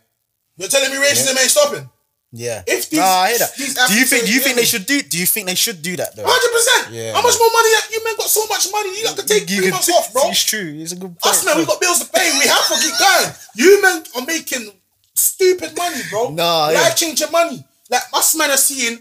[0.57, 1.87] You're telling me racism ain't stopping.
[2.33, 2.61] Yeah.
[2.67, 3.55] If these- no, I hear that.
[3.55, 3.63] Do
[3.95, 4.25] you think?
[4.25, 5.01] Do you think they should do?
[5.01, 6.25] Do you think they should do that though?
[6.27, 6.93] Hundred percent.
[6.93, 7.13] Yeah.
[7.13, 7.69] How much more money?
[7.91, 8.99] You men got so much money.
[8.99, 10.29] You have to take You three months t- off, bro.
[10.29, 10.75] It's true.
[10.75, 11.25] It's a good point.
[11.25, 12.27] Us man, we got bills to pay.
[12.37, 13.31] We have to keep going.
[13.55, 14.71] You men are making
[15.15, 16.31] stupid money, bro.
[16.31, 16.81] Nah, yeah.
[16.81, 17.63] life changing money.
[17.89, 18.99] Like us men are seeing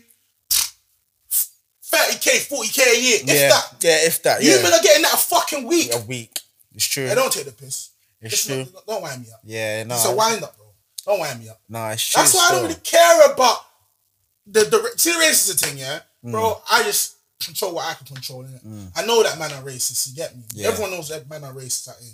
[1.82, 3.18] thirty k, forty k a year.
[3.22, 3.48] If yeah.
[3.48, 3.64] that.
[3.80, 4.06] Yeah.
[4.06, 4.42] If that.
[4.42, 4.62] You Yeah.
[4.62, 5.92] men are getting that a fucking week.
[5.92, 6.38] a week.
[6.74, 7.06] It's true.
[7.08, 7.90] Hey, don't take the piss.
[8.20, 8.66] It's It's true.
[8.72, 9.40] not- don't wind me up.
[9.44, 9.82] Yeah.
[9.84, 9.94] No.
[9.96, 10.65] It's a wind up, bro.
[11.06, 11.60] Don't wind me up.
[11.68, 11.86] No.
[11.88, 12.20] It's true.
[12.22, 13.58] That's why I don't really care about
[14.46, 16.32] the the see the racism thing, yeah, Mm.
[16.32, 16.60] bro.
[16.70, 18.44] I just control what I can control.
[18.44, 18.90] Innit?
[18.96, 20.08] I know that man are racist.
[20.08, 20.42] You get me?
[20.54, 20.68] Yeah.
[20.68, 21.88] Everyone knows that man are racist.
[21.88, 22.12] Out here.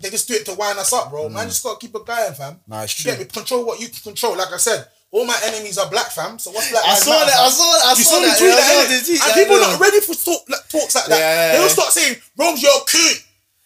[0.00, 1.28] They just do it to wind us up, bro.
[1.28, 2.54] Man, just gotta keep it going, fam.
[2.54, 2.58] Mm.
[2.68, 3.24] Nah, it's You get true.
[3.24, 3.30] me?
[3.30, 4.36] Control what you can control.
[4.36, 6.38] Like I said, all my enemies are black, fam.
[6.38, 6.82] So what's black?
[6.84, 8.88] I saw matter, that, I saw that, I you saw saw that, tweet yeah, that,
[8.88, 11.18] the tweet, and people not ready for talk, like, talks like that.
[11.18, 11.52] Yeah.
[11.58, 13.14] They'll start saying, "Rose, you're coon.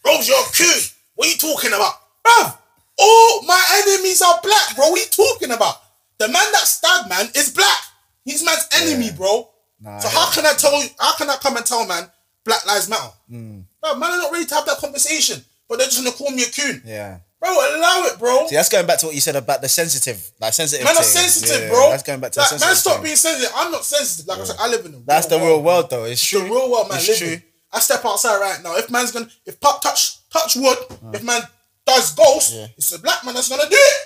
[0.04, 0.82] Rose, you're coon.
[1.14, 2.58] What are you talking about, bruv?
[2.98, 4.88] All my enemies are black, bro.
[4.90, 5.76] What are you talking about?
[6.18, 7.78] The man that stabbed man is black.
[8.24, 9.48] He's man's enemy, bro.
[9.80, 10.88] Nah, so I how can I tell you?
[10.98, 12.10] How can I come and tell man
[12.44, 13.12] Black Lives Matter?
[13.30, 13.64] Mm.
[13.82, 16.42] Bro, man, are not ready to have that conversation, but they're just gonna call me
[16.44, 16.82] a coon.
[16.86, 17.18] Yeah.
[17.38, 18.46] Bro, allow it, bro.
[18.48, 20.86] See, that's going back to what you said about the sensitive, like sensitive.
[20.86, 21.90] Man, I'm sensitive, Yeah, bro.
[21.90, 22.78] That's going back to like, the man, sensitive.
[22.78, 23.04] stop thing.
[23.04, 23.52] being sensitive.
[23.54, 24.26] I'm not sensitive.
[24.26, 26.04] Like I said, I live in the That's the real world, though.
[26.04, 26.40] It's It's true.
[26.40, 26.96] the real world, man.
[26.98, 27.38] It's living.
[27.40, 27.48] true.
[27.72, 28.74] I step outside right now.
[28.76, 30.78] If man's gonna, if pop touch touch wood,
[31.12, 31.42] if man
[31.86, 32.66] does ghost, Yeah.
[32.76, 33.96] it's a black man that's gonna do it.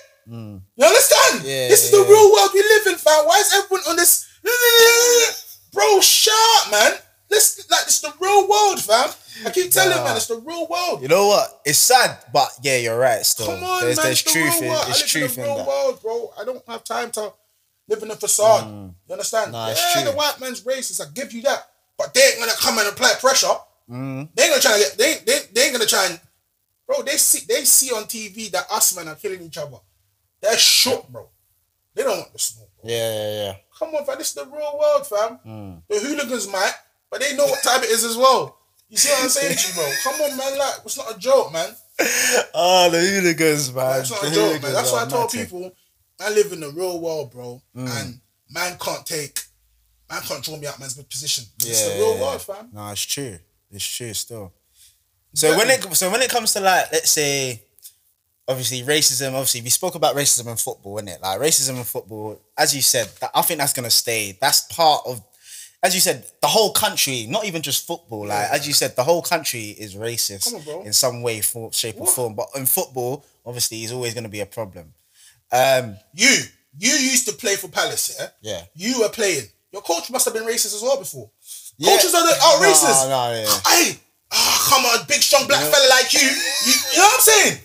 [0.77, 1.43] You understand?
[1.45, 3.25] Yeah, this is the real world we live in, fam.
[3.27, 4.27] Why is everyone on this?
[5.73, 6.93] Bro, shut up, man.
[7.29, 9.09] This like it's the real world, fam.
[9.47, 10.05] I keep telling Nah.
[10.05, 11.01] man, it's the real world.
[11.01, 11.61] You know what?
[11.65, 13.25] It's sad, but yeah, you're right.
[13.25, 14.07] Still, Come on, there's, man.
[14.07, 15.67] there's it's the truth real in there's live truth in in the real that.
[15.69, 16.31] world, bro.
[16.41, 17.33] I don't have time to
[17.89, 18.67] live in a facade.
[18.69, 19.53] You understand?
[19.53, 21.01] Nah, yeah, the white man's racist.
[21.01, 21.69] I give you that.
[21.97, 23.47] But they ain't gonna come and apply pressure.
[23.89, 24.29] Mm.
[24.35, 24.99] They ain't gonna try to get.
[24.99, 26.21] They, they, they ain't gonna try and.
[26.91, 29.77] Bro, they see they see on TV that us men are killing each other.
[30.41, 31.29] They're shook, bro.
[31.95, 32.69] They don't want the smoke.
[32.83, 32.91] Bro.
[32.91, 33.57] Yeah, yeah, yeah.
[33.79, 34.19] Come on, fam.
[34.19, 35.39] This is the real world, fam.
[35.47, 35.83] Mm.
[35.89, 36.73] The hooligans might,
[37.09, 38.59] but they know what time it is as well.
[38.89, 39.93] You see what I'm saying to you, bro?
[40.03, 40.59] Come on, man.
[40.59, 41.71] Like, it's not a joke, man.
[42.55, 44.01] Oh, the hooligans, man.
[44.01, 44.73] It's not The a joke, man.
[44.73, 45.71] That's why I told people,
[46.19, 48.01] I live in the real world, bro, Mm.
[48.03, 49.39] and man can't take,
[50.11, 51.45] man can't draw me out man's position.
[51.59, 52.69] It's Yeah, the real yeah, world, fam.
[52.73, 53.39] No, it's true.
[53.71, 54.53] It's true still.
[55.35, 57.63] So when it so when it comes to like let's say
[58.49, 61.23] obviously racism, obviously we spoke about racism in football, isn't it?
[61.23, 64.37] Like racism in football, as you said, that, I think that's gonna stay.
[64.41, 65.23] That's part of
[65.83, 69.05] as you said, the whole country, not even just football, like as you said, the
[69.05, 72.35] whole country is racist on, in some way, form, shape, or form.
[72.35, 74.93] But in football, obviously, is always going to be a problem.
[75.51, 76.29] Um, You,
[76.79, 78.29] you used to play for Palace, yeah?
[78.43, 78.63] Yeah.
[78.75, 79.45] You were playing.
[79.73, 81.31] Your coach must have been racist as well before.
[81.79, 81.93] Yeah.
[81.97, 83.09] Coaches are, the, are No, racist.
[83.09, 83.73] no, yeah.
[83.73, 84.01] Hey,
[84.33, 86.21] ah, come on, big strong black fella like you.
[86.21, 86.75] you.
[86.93, 87.59] You know what I'm saying?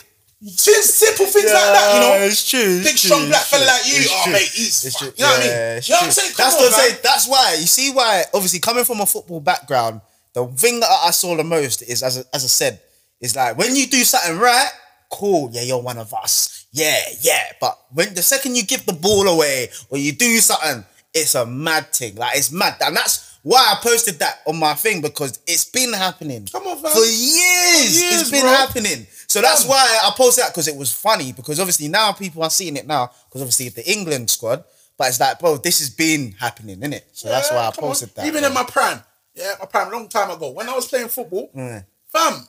[0.43, 2.25] Just simple things like that, you know.
[2.25, 2.83] it's true.
[2.83, 4.05] Big strong black fella like you.
[4.05, 5.11] Oh, mate, he's It's true.
[5.15, 5.49] You know what I mean?
[5.49, 6.03] Yeah, you know what.
[6.03, 6.33] I'm saying?
[6.33, 6.99] Come That's on, what I'm saying.
[7.01, 10.01] That's why you see why obviously coming from a football background,
[10.33, 12.81] the thing that I saw the most is as I, as I said
[13.21, 14.69] is like when you do something right,
[15.09, 17.53] cool, yeah, you're one of us, yeah, yeah.
[17.59, 21.45] But when the second you give the ball away or you do something, it's a
[21.45, 22.15] mad thing.
[22.15, 25.93] Like it's mad, and that's why I posted that on my thing because it's been
[25.93, 26.47] happening.
[26.51, 26.91] Come on, fam.
[26.91, 27.05] for years.
[27.05, 28.49] For years, it's been bro.
[28.49, 29.05] happening.
[29.27, 29.69] So that's Fam.
[29.69, 32.87] why I posted that because it was funny because obviously now people are seeing it
[32.87, 34.63] now because obviously the England squad.
[34.97, 37.07] But it's like, bro, this has been happening, isn't it?
[37.11, 37.89] So that's why I Yeah, come on.
[37.91, 38.25] posted that.
[38.25, 38.47] Even bro.
[38.47, 38.99] in my prime,
[39.35, 41.85] yeah, my prime, long time ago, when I was playing football, mm.
[42.07, 42.47] fam,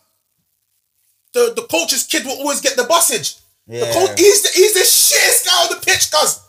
[1.34, 3.38] the the coach's kid will always get the bossage.
[3.66, 6.40] The coach, he's the he's the shittest guy on the pitch, cuz.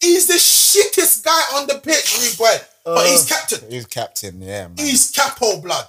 [0.00, 0.34] He's the
[0.82, 2.56] shittest guy on the pitch, rude boy.
[2.84, 3.70] But he's uh, captain.
[3.70, 4.76] He's captain, yeah, man.
[4.76, 5.86] He's capo blood.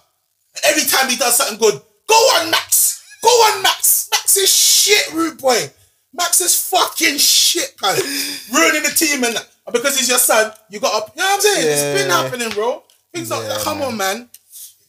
[0.64, 3.04] Every time he does something good, go on, Max.
[3.24, 4.10] Go on, Max.
[4.12, 5.70] Max is shit, rude boy.
[6.14, 8.50] Max is fucking shit, cuz.
[8.54, 9.36] Ruining the team and
[9.72, 11.14] because he's your son, you got up.
[11.16, 11.68] You know what I'm saying?
[11.94, 12.84] It's been happening, bro.
[13.14, 13.62] Things like Yeah, that.
[13.64, 13.88] Come man.
[13.90, 14.30] on, man.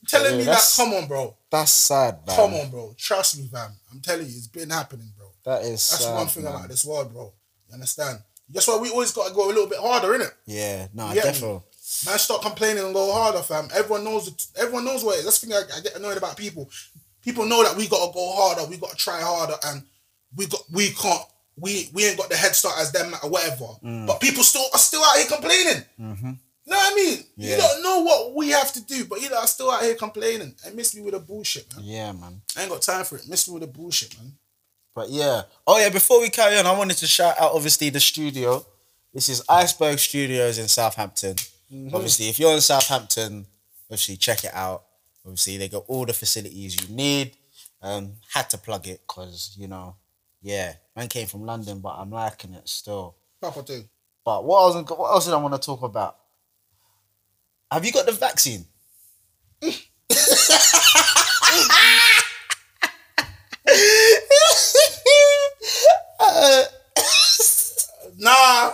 [0.06, 1.34] Telling Yeah, me that, come on, bro.
[1.50, 2.36] That's sad, man.
[2.36, 2.94] Come on, bro.
[2.96, 3.72] Trust me, fam.
[3.92, 5.26] I'm telling you, it's been happening, bro.
[5.44, 6.54] That is That's sad, one thing man.
[6.54, 7.32] about this world, bro.
[7.68, 8.20] You understand?
[8.50, 10.32] That's why we always got to go a little bit harder, innit?
[10.46, 11.14] Yeah, no, me?
[11.14, 11.60] definitely.
[12.06, 13.68] Man, stop complaining and go harder, fam.
[13.74, 14.52] Everyone knows.
[14.56, 15.24] Everyone knows what it is.
[15.24, 16.70] That's the thing I, I get annoyed about people.
[17.22, 18.68] People know that we gotta go harder.
[18.68, 19.82] We gotta try harder, and
[20.36, 21.22] we got we can't.
[21.56, 23.64] We we ain't got the head start as them or whatever.
[23.82, 24.06] Mm.
[24.06, 25.82] But people still are still out here complaining.
[26.68, 27.24] You know what I mean?
[27.36, 29.94] You don't know what we have to do, but you know, are still out here
[29.94, 31.84] complaining and miss me with the bullshit, man.
[31.84, 32.42] Yeah, man.
[32.56, 33.26] I ain't got time for it.
[33.26, 34.32] Miss me with the bullshit, man.
[34.98, 35.42] But yeah.
[35.64, 38.66] Oh yeah, before we carry on, I wanted to shout out obviously the studio.
[39.14, 41.36] This is Iceberg Studios in Southampton.
[41.72, 41.94] Mm-hmm.
[41.94, 43.46] Obviously, if you're in Southampton,
[43.84, 44.82] obviously check it out.
[45.24, 47.36] Obviously, they got all the facilities you need.
[47.80, 49.94] Um, had to plug it because you know,
[50.42, 53.14] yeah, man came from London, but I'm liking it still.
[53.40, 53.88] Proper thing.
[54.24, 54.90] But what else?
[54.90, 56.16] What else did I want to talk about?
[57.70, 58.64] Have you got the vaccine?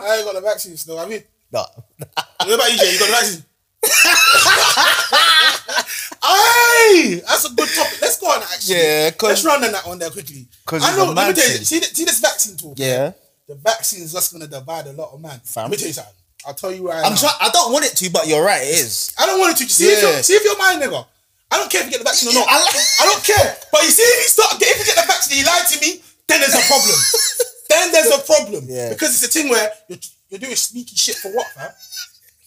[0.00, 0.98] I ain't got the vaccine still.
[0.98, 1.64] I mean, No.
[1.98, 2.92] what about you, Jay?
[2.92, 3.44] You got the vaccine?
[6.24, 7.98] Hey, that's a good topic.
[8.00, 8.76] Let's go on actually.
[8.76, 10.46] Yeah, 'cause- let's run on that one there quickly.
[10.64, 11.12] 'cause I know.
[11.12, 11.64] Let me tell you.
[11.64, 12.74] See, see this vaccine talk.
[12.78, 13.12] Yeah.
[13.48, 15.40] The vaccine is just gonna divide a lot of man.
[15.44, 15.64] Fam.
[15.64, 16.14] Let me tell you something.
[16.46, 17.18] I'll tell you right I'm now.
[17.20, 17.34] trying.
[17.40, 18.62] I don't want it to, but you're right.
[18.62, 19.12] It is.
[19.18, 19.70] I don't want it to.
[19.72, 21.06] See if you're, see if you're my nigga.
[21.50, 22.48] I don't care if you get the vaccine or not.
[22.48, 23.56] I like- I don't care.
[23.70, 26.02] But you see, if you start, if you get the vaccine, you lie to me,
[26.26, 26.96] then there's a problem.
[27.74, 28.64] then there's a problem.
[28.70, 28.90] Yeah.
[28.94, 29.98] Because it's a thing where you're,
[30.30, 31.70] you're doing sneaky shit for what, fam?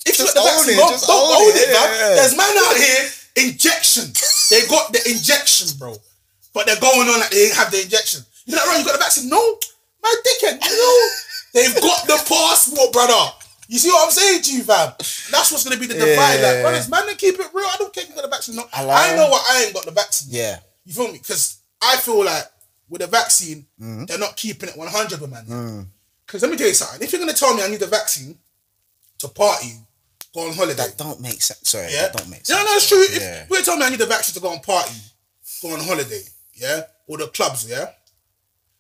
[0.07, 2.15] If you Just got the vaccine, it, don't, just don't own it, it, yeah.
[2.15, 3.03] There's man out here,
[3.51, 4.07] injection.
[4.49, 5.99] They got the injection, bro.
[6.55, 8.23] But they're going on like they ain't have the injection.
[8.47, 8.79] You know, right?
[8.79, 9.27] You got the vaccine?
[9.29, 9.43] No,
[10.01, 10.63] my dickhead.
[10.63, 10.97] You know,
[11.53, 13.35] they've got the passport, brother.
[13.67, 14.95] You see what I'm saying to you, fam?
[14.97, 16.39] That's what's gonna be the divide.
[16.39, 16.47] Yeah.
[16.47, 17.67] Like, brothers, man, keep it real.
[17.67, 18.55] I don't care if you got the vaccine.
[18.55, 20.29] No, I I, know what I ain't got the vaccine.
[20.31, 20.59] Yeah.
[20.85, 21.19] You feel me?
[21.19, 22.45] Because I feel like
[22.89, 24.05] with the vaccine, Mm-hmm.
[24.05, 25.87] they're not keeping it 100 with man.
[26.25, 27.01] Because let me tell you something.
[27.01, 28.37] If you're going to tell me I need the vaccine
[29.19, 29.73] to party,
[30.33, 30.75] go on holiday.
[30.75, 31.69] That don't make sense.
[31.69, 32.03] Sorry, yeah?
[32.09, 32.65] that don't make Yeah, sense.
[32.69, 33.01] no, it's true.
[33.03, 33.45] If Yeah.
[33.49, 34.95] you're telling me I need the vaccine to go on party,
[35.61, 36.23] go on holiday,
[36.53, 36.81] yeah?
[37.07, 37.91] Or the clubs, yeah?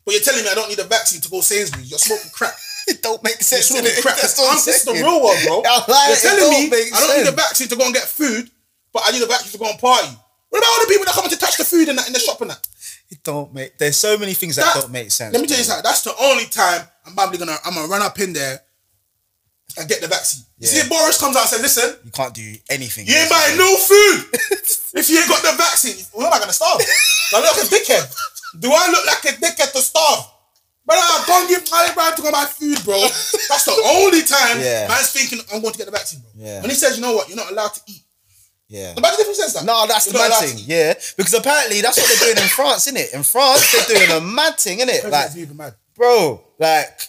[0.03, 1.89] But you're telling me I don't need a vaccine to go Sainsbury's.
[1.89, 2.55] You're smoking crack.
[2.89, 3.67] It don't make You're sense.
[3.67, 4.15] smoking crack.
[4.15, 5.03] That's what I'm I'm, this is the saying.
[5.03, 5.59] real one, bro.
[5.59, 8.49] I'm like, you're telling me I don't need a vaccine to go and get food,
[8.93, 10.07] but I need a vaccine to go and party.
[10.47, 12.13] What about all the people that come in to touch the food and that in
[12.13, 12.65] the shop and that?
[13.09, 13.77] It don't make.
[13.77, 15.33] There's so many things that, That- don't make sense.
[15.33, 15.83] Let me tell you something.
[15.83, 18.61] That's the only time I'm probably gonna I'm gonna run up in there
[19.77, 20.43] and get the vaccine.
[20.57, 20.83] You Yeah.
[20.83, 23.07] see, Boris comes out and says, "Listen, You can't do anything.
[23.07, 24.25] you ain't buying no food
[24.99, 26.05] if you ain't got the vaccine.
[26.13, 26.79] Well, am I gonna starve?
[26.79, 26.85] Do
[27.37, 28.15] I look like a dickhead?
[28.59, 30.25] Do I look like a dickhead to starve?
[30.85, 32.99] But I don't give my man to go buy food, bro.
[33.01, 34.87] That's the only time Yeah.
[34.87, 36.31] man's thinking I'm going to get the vaccine, bro.
[36.35, 36.61] Yeah.
[36.61, 38.03] When he says, you know what, you're not allowed to eat.
[38.69, 38.93] Yeah.
[38.93, 39.63] The bad difference says that.
[39.65, 40.57] No, that's the mad allowed thing.
[40.65, 43.13] Yeah, because apparently that's what they're doing in France, isn't it?
[43.13, 45.03] In France, they're doing a mad thing, innit?
[45.03, 45.75] Like, President's even mad.
[45.95, 46.99] bro, like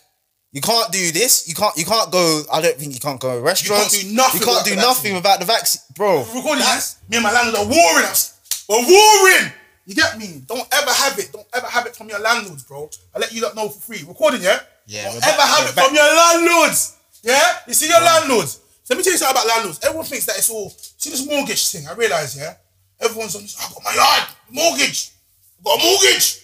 [0.52, 1.48] you can't do this.
[1.48, 1.76] You can't.
[1.76, 2.42] You can't go.
[2.52, 3.90] I don't think you can't go to restaurants.
[4.00, 6.20] do nothing You can't do nothing without the vaccine, bro.
[6.34, 8.38] recording this, me and my landlord are warring us.
[8.68, 9.52] We're warring.
[9.86, 10.42] You get me?
[10.46, 11.32] Don't ever have it.
[11.32, 12.88] Don't ever have it from your landlords, bro.
[13.14, 14.04] I let you lot know for free.
[14.06, 14.60] Recording, yeah?
[14.86, 15.86] Yeah, Don't ever back- have it back.
[15.86, 16.94] from your landlords.
[17.22, 17.40] Yeah?
[17.66, 18.60] You see your landlords.
[18.88, 19.81] So let me tell you something about landlords.
[19.85, 20.70] Everyone thinks that it's all.
[20.96, 21.87] See this mortgage thing.
[21.87, 22.55] I realize, yeah.
[22.98, 23.42] Everyone's on.
[23.42, 25.12] this, I got my yard mortgage.
[25.61, 26.40] I got a mortgage,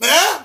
[0.00, 0.42] man.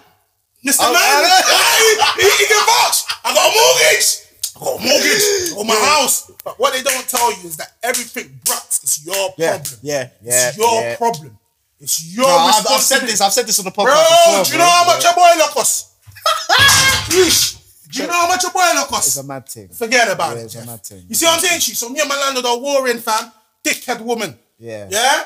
[0.62, 0.86] Mr.
[0.86, 3.10] Oh, Man, I he, he can vouch.
[3.26, 4.22] I got a mortgage.
[4.54, 5.26] I got a mortgage
[5.58, 6.30] on my house.
[6.46, 9.34] But what they don't tell you is that everything, bruts, it's your problem.
[9.38, 10.96] yeah, yeah, yeah It's your yeah.
[10.96, 11.40] problem.
[11.80, 13.20] It's your No, I've, I've said this.
[13.20, 14.44] I've said this on the Bro, podcast before.
[14.46, 14.66] do you bro.
[14.68, 15.90] know how much a boiler costs?
[17.92, 19.08] Do you know how much a boiler costs?
[19.08, 19.68] It's a mad thing.
[19.70, 20.46] Forget about Yeah, it.
[20.46, 20.68] it's a Jeff.
[20.68, 21.04] mad thing.
[21.10, 21.76] You see what I'm saying you?
[21.76, 23.32] So me and my landlord are warring, fam.
[23.64, 24.38] Dickhead woman.
[24.58, 24.88] Yeah.
[24.90, 25.24] Yeah?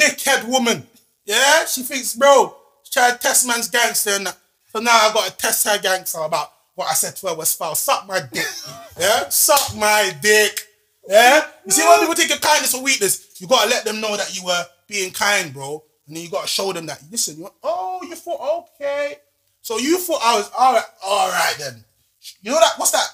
[0.00, 0.86] Dickhead woman.
[1.24, 1.64] Yeah?
[1.66, 4.28] She thinks, bro, she tried to test man's gangster and.
[4.72, 7.52] So now I got to test her gangster about what I said to her was
[7.54, 7.74] foul.
[7.74, 8.46] Suck my dick.
[8.98, 9.28] Yeah?
[9.30, 10.60] Suck my dick.
[11.08, 11.46] Yeah?
[11.64, 14.36] You see when people take your kindness or weakness, you gotta let them know that
[14.36, 15.82] you were being kind, bro.
[16.06, 19.16] And then you gotta show them that listen, you oh, you thought okay.
[19.62, 21.84] So you thought I was alright, alright then.
[22.42, 23.06] You know that what's that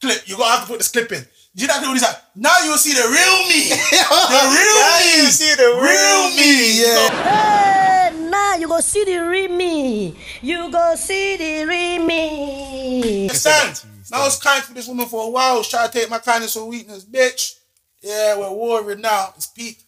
[0.00, 0.28] clip?
[0.28, 1.24] You gotta have to put this clip in.
[1.54, 3.68] You know that clip when he's like, now you'll see the real me.
[3.70, 4.80] the real me.
[4.80, 5.22] Now me.
[5.22, 8.10] you see the real me, yeah.
[8.10, 10.16] Hey, now you go see the real me.
[10.40, 13.22] You go see the real me.
[13.22, 13.84] understand?
[14.12, 15.56] I was kind for this woman for a while.
[15.56, 17.58] Was trying to take my kindness or weakness, bitch.
[18.02, 19.32] Yeah, we're warring now.
[19.36, 19.82] It's peak.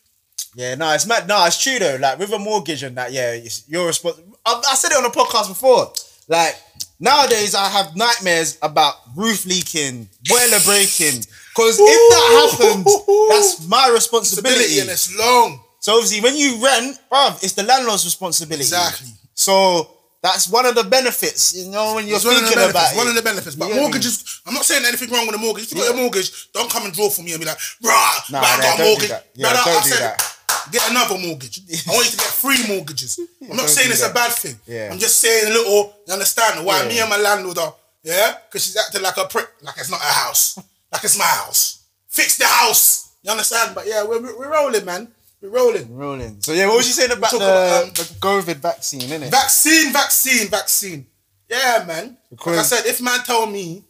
[0.55, 1.27] Yeah, no, it's mad.
[1.27, 1.97] No, it's true though.
[2.01, 4.39] Like with a mortgage and that, yeah, it's, you're responsible.
[4.47, 5.93] I, I said it on the podcast before.
[6.29, 6.57] Like
[7.01, 11.21] nowadays, I have nightmares about roof leaking, boiler breaking.
[11.55, 12.85] Because if that happens,
[13.31, 14.81] that's my responsibility.
[14.81, 15.61] And it's long.
[15.81, 18.63] So obviously, when you rent, bruv, it's the landlord's responsibility.
[18.63, 19.11] Exactly.
[19.35, 19.91] So
[20.23, 22.93] that's one of the benefits, you know, when you're It's one of the thinking benefits.
[22.93, 23.55] about One of the benefits.
[23.57, 25.65] But mortgages, I'm not saying anything wrong with a mortgage.
[25.65, 28.15] If you got a mortgage, don't come and draw for me and be like, rah,
[28.31, 29.09] Nah, nah, I got a don't do mortgage.
[29.11, 29.27] that.
[29.35, 30.34] Yeah, Brother, don't I do said, that.
[30.73, 31.61] Get another mortgage.
[31.87, 33.19] I want you to get three mortgages.
[33.51, 34.11] I'm not saying it's that.
[34.11, 34.57] a bad thing.
[34.67, 34.91] Yeah.
[34.93, 36.89] I'm just saying a little, you understand why Yeah.
[36.89, 38.37] me and my landlord are, yeah?
[38.47, 40.59] Because she's acting like a prick, like it's not her house,
[40.93, 41.85] like it's my house.
[42.09, 43.13] Fix the house.
[43.23, 43.75] You understand?
[43.75, 45.09] But yeah, we're, we're rolling, man.
[45.41, 45.95] We're rolling.
[45.95, 46.41] Rolling.
[46.41, 49.31] So yeah, what was you saying about the, about, um, the COVID vaccine, innit?
[49.31, 51.07] Vaccine, vaccine, vaccine.
[51.49, 52.17] Yeah, man.
[52.31, 53.85] like I said, if man tell me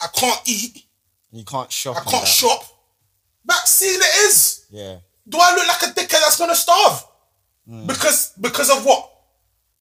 [0.00, 0.84] I can't eat,
[1.32, 1.96] you can't shop.
[1.96, 2.28] I can't that.
[2.28, 2.64] shop,
[3.44, 4.66] vaccine it is.
[4.70, 4.96] Yeah.
[5.28, 7.04] Do I look like a dickhead that's gonna starve?
[7.68, 7.86] Mm.
[7.86, 9.10] Because because of what?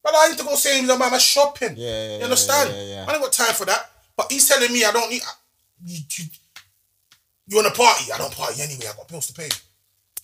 [0.03, 1.75] But I need to go say about my shopping.
[1.75, 2.69] Yeah, yeah, you understand?
[2.73, 3.05] yeah, yeah.
[3.07, 3.91] I ain't got time for that.
[4.15, 5.21] But he's telling me I don't need.
[5.83, 6.25] You, you,
[7.47, 8.11] you want to party?
[8.11, 8.85] I don't party anyway.
[8.91, 9.49] I got bills to pay.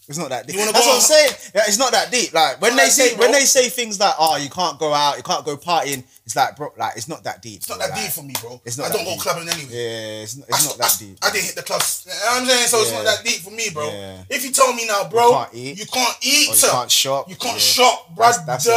[0.08, 0.58] It's not that deep.
[0.58, 1.32] You That's what I'm saying.
[1.56, 2.34] Yeah, it's not that deep.
[2.34, 3.40] Like when Not they say deep, when bro.
[3.40, 6.58] they say things like, "Oh, you can't go out, you can't go partying," it's like,
[6.58, 7.58] bro, like it's not that deep.
[7.64, 8.60] It's not that like, deep for me, bro.
[8.66, 9.22] It's not I don't that go deep.
[9.24, 9.72] clubbing anyway.
[9.72, 11.18] Yeah, it's, not- I, it's not st- that I, deep.
[11.24, 12.04] I didn't hit the clubs.
[12.04, 12.68] You know I'm saying?
[12.68, 13.88] So it's not that deep for me, bro.
[13.88, 14.24] Yeah.
[14.30, 15.80] If you tell me now, bro, can't eat.
[15.80, 17.30] you can't eat, you can't shop.
[17.30, 17.72] You can't Yeah.
[17.80, 18.26] shop, bro.
[18.28, 18.76] That's that's, when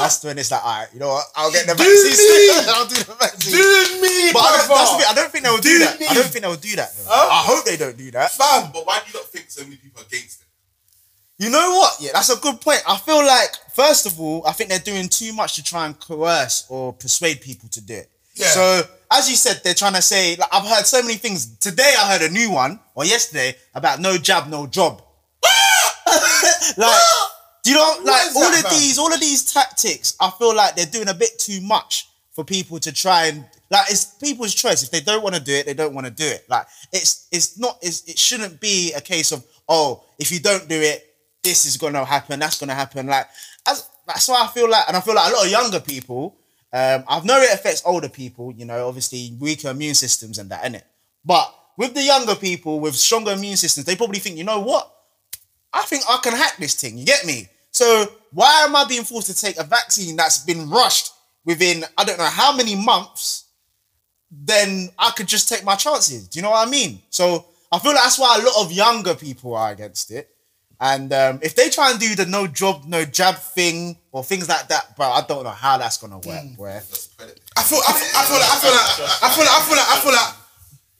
[0.00, 1.24] that's, when it's like, all right, you know what?
[1.36, 2.64] I'll get the vaccine.
[2.72, 3.52] I'll do the vaccine.
[3.60, 6.00] Do me, But I don't, that's the thing, I don't think they'll do Do that.
[6.00, 6.90] I don't think they'll do that.
[7.12, 8.32] I hope they don't do that.
[8.32, 10.46] Fam, But why do you not think so many people are against it?
[11.38, 11.96] You know what?
[12.00, 12.82] Yeah, that's a good point.
[12.88, 15.98] I feel like, first of all, I think they're doing too much to try and
[16.00, 18.10] coerce or persuade people to do it.
[18.34, 18.46] Yeah.
[18.46, 20.36] So as you said, they're trying to say.
[20.36, 21.56] Like, I've heard so many things.
[21.58, 25.02] Today, I heard a new one, or yesterday, about no jab, no job.
[26.76, 27.02] like,
[27.62, 28.70] do you know, like all of fam?
[28.70, 32.44] these, all of these tactics, I feel like they're doing a bit too much for
[32.44, 33.90] people to try and like.
[33.90, 34.82] It's people's choice.
[34.82, 36.44] If they don't want to do it, they don't want to do it.
[36.48, 37.78] Like, it's it's not.
[37.82, 41.15] It's, it shouldn't be a case of oh, if you don't do it,
[41.46, 42.40] this is gonna happen.
[42.40, 43.06] That's gonna happen.
[43.06, 43.28] Like,
[43.66, 46.36] as, that's why I feel like, and I feel like a lot of younger people.
[46.72, 50.64] Um, I've know it affects older people, you know, obviously weaker immune systems and that,
[50.64, 50.82] innit?
[51.24, 54.92] But with the younger people with stronger immune systems, they probably think, you know what?
[55.72, 56.98] I think I can hack this thing.
[56.98, 57.48] You get me?
[57.70, 61.12] So why am I being forced to take a vaccine that's been rushed
[61.44, 63.44] within I don't know how many months?
[64.30, 66.28] Then I could just take my chances.
[66.28, 67.00] Do you know what I mean?
[67.10, 70.35] So I feel like that's why a lot of younger people are against it.
[70.80, 74.48] And um, if they try and do the no job, no jab thing or things
[74.48, 76.68] like that, bro, I don't know how that's gonna work, bro.
[76.76, 77.00] I feel,
[77.56, 80.00] I feel, I feel like, I feel like, I feel like, I feel like, I
[80.00, 80.34] feel like,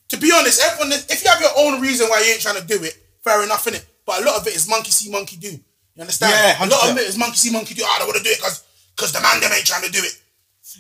[0.09, 2.67] to be honest, everyone, if you have your own reason why you ain't trying to
[2.67, 3.85] do it, fair enough, innit?
[4.07, 5.49] But a lot of it is monkey see, monkey do.
[5.51, 6.33] You understand?
[6.33, 6.67] Yeah, 100%.
[6.67, 7.85] a lot of it is monkey see, monkey do.
[7.85, 8.65] I don't want to do it because
[8.97, 10.13] because the man them ain't trying to do it.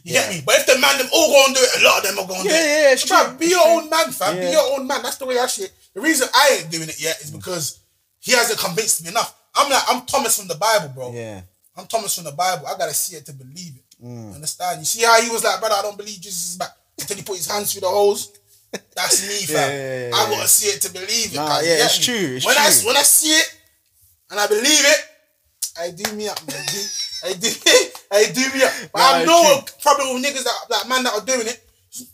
[0.04, 0.20] You Yeah.
[0.22, 0.42] get me?
[0.46, 2.26] But if the man them all go and do it, a lot of them are
[2.28, 2.64] going to do Yeah, it.
[2.64, 4.40] yeah, it's Bruh, Be your own man, fam.
[4.40, 5.02] Be your own man.
[5.02, 5.72] That's the way I shit.
[5.94, 7.80] The reason I ain't doing it yet is because
[8.26, 9.34] he hasn't convinced me enough.
[9.54, 11.12] I'm like, I'm Thomas from the Bible, bro.
[11.14, 11.40] Yeah.
[11.76, 12.66] I'm Thomas from the Bible.
[12.66, 13.84] I gotta see it to believe it.
[14.04, 14.34] Mm.
[14.34, 14.80] Understand?
[14.80, 17.22] You see how he was like, brother, I don't believe Jesus is back until he
[17.22, 18.32] put his hands through the holes.
[18.94, 19.70] That's me, fam.
[19.70, 21.36] Yeah, yeah, I gotta see it to believe it.
[21.36, 22.04] Nah, yeah, it's me?
[22.04, 23.60] true, it's when I when I see it
[24.30, 25.00] and I believe it,
[25.80, 26.64] I do me up, man.
[27.24, 27.48] I do,
[28.12, 28.72] I do me up.
[28.92, 29.74] But Nah, I know true.
[29.82, 31.62] probably with niggas that like man that are doing it.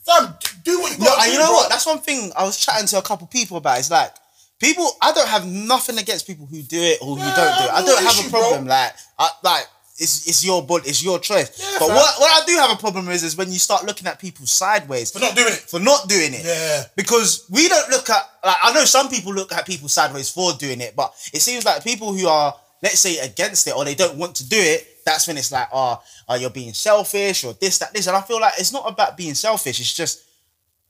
[0.07, 1.55] Fam, do what you No, gotta and do, you know bro.
[1.57, 1.71] what?
[1.71, 3.79] That's one thing I was chatting to a couple people about.
[3.81, 4.15] It's like
[4.63, 4.89] people.
[5.03, 7.71] I don't have nothing against people who do it or who don't do it.
[7.71, 8.65] I don't have issue, a problem.
[8.65, 8.73] bro.
[8.73, 9.67] Like, I, like
[9.99, 11.61] it's it's your body, it's your choice.
[11.61, 14.07] Yeah, but what what I do have a problem is is when you start looking
[14.07, 15.61] at people sideways For not doing it.
[15.61, 16.45] for not doing it.
[16.45, 16.85] Yeah.
[16.97, 20.53] Because we don't look at like I know some people look at people sideways for
[20.55, 23.95] doing it, but it seems like people who are let's say against it or they
[23.95, 27.55] don't want to do it, that's when it's like, oh, oh you're being selfish or
[27.55, 28.09] this, that, this.
[28.09, 30.25] And I feel like it's not about being selfish, it's just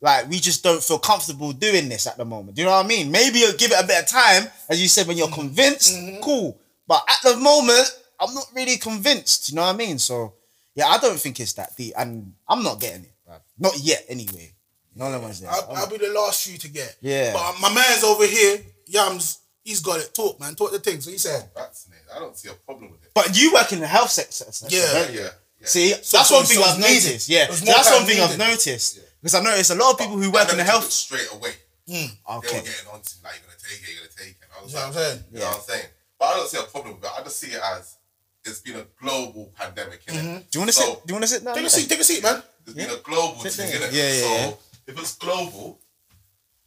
[0.03, 2.57] like we just don't feel comfortable doing this at the moment.
[2.57, 3.11] Do you know what I mean?
[3.11, 6.21] Maybe you'll give it a bit of time, as you said, when you're convinced, mm-hmm.
[6.23, 6.59] cool.
[6.87, 7.88] But at the moment,
[8.21, 9.49] I'm not really convinced.
[9.49, 9.99] You know what I mean?
[9.99, 10.35] So
[10.75, 13.12] yeah, I don't think it's that deep, and I'm not getting it.
[13.29, 13.41] bruv.
[13.59, 14.53] Not yet, anyway.
[14.95, 15.51] No one's there.
[15.51, 16.97] I'll, I'll be the last few to get.
[17.01, 17.33] Yeah.
[17.33, 20.12] But my man's over here, Yams, he's got it.
[20.15, 20.55] Talk, man.
[20.55, 21.01] Talk the thing.
[21.01, 21.49] So he said.
[21.57, 22.07] Oh, Vaccinated.
[22.15, 23.11] I don't see a problem with it.
[23.15, 24.51] But you work in the health sector.
[24.53, 25.01] sector, Yeah.
[25.01, 25.15] right?
[25.15, 25.21] Yeah,
[25.61, 25.67] yeah.
[25.67, 27.05] See, So- that's so- one thing I've it's needed.
[27.07, 27.29] noticed.
[27.29, 28.38] Yeah, So that's one thing I've needed.
[28.38, 30.83] noticed because I noticed a lot of people who work in the I never took
[30.83, 30.93] health.
[30.93, 31.53] straight away.
[31.87, 32.61] They were Okay.
[32.63, 34.49] getting on to me, like, you're gonna take it, you're gonna take it.
[34.59, 35.25] I was You know like, what I'm saying?
[35.33, 35.89] You know what I'm saying?
[36.19, 37.11] But I don't see a problem with it.
[37.19, 37.97] I just see it as
[38.45, 40.05] it's been a global pandemic.
[40.07, 40.37] Mm-hmm.
[40.51, 41.07] Do you want to so, sit?
[41.07, 41.55] Do you want to sit down?
[41.55, 41.89] Take a seat.
[41.89, 42.43] Take a seat, man.
[42.67, 43.89] It's been a global Sit thing, there.
[43.89, 43.93] innit?
[43.93, 44.53] Yeah, yeah, so yeah.
[44.95, 45.79] if it's global,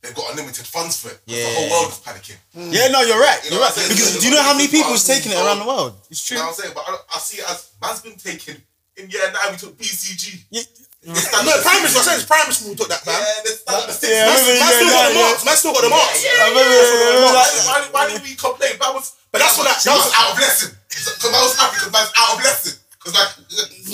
[0.02, 1.20] they've got unlimited funds for it.
[1.26, 1.44] Yeah.
[1.48, 2.38] The whole world is panicking.
[2.54, 3.40] Yeah, no, you're right.
[3.46, 3.72] You You're right.
[3.72, 3.90] what I'm saying?
[3.92, 5.96] Because do you know how many there's people's funds taking it around the world?
[6.12, 6.44] It's You true.
[6.44, 6.74] know what I'm saying?
[6.76, 8.62] But I, I see it as man's been taking
[8.98, 10.44] in year nine we took BCG.
[10.52, 10.64] Yeah.
[11.06, 12.02] It's No, primary school.
[12.02, 13.22] I said it's primary school who took that, Yeah, man.
[13.46, 15.44] there's that- the Yeah, I months- Man still got going the down, marks.
[15.46, 16.20] Man still got the marks.
[16.26, 18.74] I remember- Why, why, why did we complain?
[18.82, 20.70] That was, But that's what that- that was out of lesson.
[20.90, 22.74] Because I was happy because man's out of lesson.
[22.98, 23.32] Because like,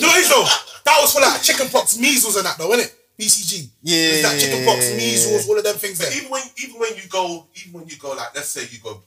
[0.00, 0.46] No, it's though.
[0.88, 2.94] That was for like chicken pox, measles, and that though, wasn't it?
[3.20, 3.68] BCG.
[3.82, 6.10] Yeah, It's that chicken pox, yeah, measles, all of them things there.
[6.16, 9.02] even when even when you go, even when you go, like let's say you go,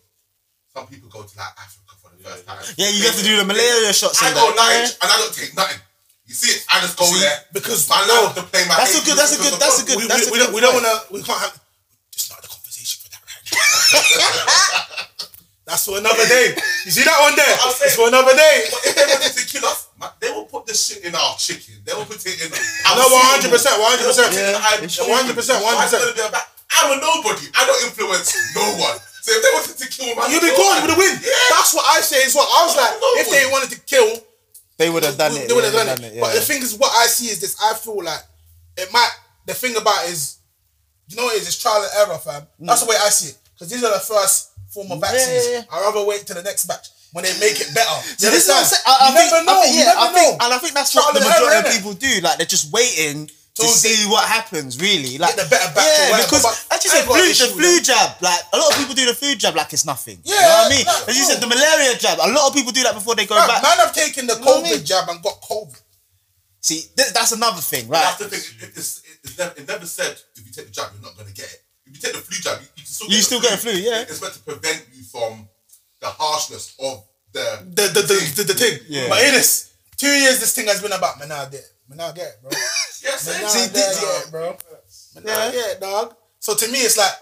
[0.74, 2.62] some people go to like Africa for the first time.
[2.78, 4.56] Yeah, you have to do the malaria shots I go that.
[4.56, 5.80] like, and I don't take nothing.
[6.26, 6.66] You see it?
[6.74, 8.76] I just go See, there because- my no, love to play my.
[8.78, 10.46] that's a good- that's a good- that's a good- we, that's we, a we good
[10.46, 11.54] don't, we don't want to, we can't have,
[12.12, 14.96] just not the conversation for that right now.
[15.66, 16.54] That's for another day.
[16.86, 17.50] You see that one there?
[17.66, 18.70] I'm saying- It's for another day.
[18.70, 21.34] But if they wanted to kill us, man, they will put this shit in our
[21.42, 21.82] chicken.
[21.82, 22.54] They will put it in.
[22.54, 23.98] our No, 100%, 100%.
[23.98, 25.26] They will put it in our Yeah, children.
[25.26, 26.06] 100%, 100%.
[26.06, 27.50] gonna be about- I'm a nobody.
[27.58, 28.94] I don't influence no one.
[29.26, 31.18] So if they wanted to kill me, You'd be gone with the win.
[31.18, 31.34] Yeah.
[31.58, 32.46] That's what I say as well.
[32.46, 32.94] I was like,
[33.26, 33.75] if they wanted to kill,
[34.78, 35.48] They would have done it.
[35.48, 36.22] they would have yeah, done, they it.
[36.22, 37.56] But the thing is, what I see is this.
[37.62, 38.22] I feel like
[38.78, 39.12] it might.
[39.46, 40.40] The thing about it is,
[41.08, 41.48] you know what it is?
[41.48, 42.44] It's trial and error, fam.
[42.60, 43.38] That's the way I see it.
[43.54, 45.64] Because these are the first form of vaccines.
[45.64, 45.68] Mm.
[45.72, 47.96] I'd rather wait till the next batch when they make it better.
[48.20, 48.84] So this is what I'm saying.
[48.86, 49.56] I, I you think, never know.
[49.56, 50.46] I think, you yeah, never I think, know.
[50.46, 52.14] and I think that's what the majority of people do.
[52.20, 54.80] Like they're just waiting to see what happens.
[54.80, 58.20] Really, like Get the better or Yeah, because as you said, flu, the flu jab.
[58.22, 60.20] Like a lot of people do the flu jab like it's nothing.
[60.24, 60.86] you know Yeah, what I mean?
[60.86, 62.20] like, As you said, the malaria jab.
[62.20, 63.64] A lot of people do that before they go Man, back.
[63.64, 64.86] man I've taken the You know I COVID mean?
[64.86, 65.82] jab and got COVID.
[66.60, 68.02] See, th- that's another thing, right?
[68.02, 68.68] That's the thing.
[68.68, 71.28] It, it's, it's never, it never said if you take the jab, you're not going
[71.30, 71.62] to get it.
[71.86, 73.58] If you take the flu jab, you, you still You get still the get a
[73.62, 74.02] flu, yeah.
[74.02, 75.48] It's meant to prevent you from
[76.02, 78.80] the harshness of the The the the, the, the thing.
[78.90, 79.08] Yeah.
[79.10, 81.20] But it is two years, this thing has been about.
[81.20, 81.64] Man, I get.
[81.88, 82.50] Man, I get it, bro.
[83.06, 83.48] Yeah, Yeah, same.
[83.48, 84.58] See, there did you- yet, bro.
[85.24, 85.52] Nah, Yeah.
[85.54, 86.16] yeah, dog.
[86.40, 87.14] So to me, it's like.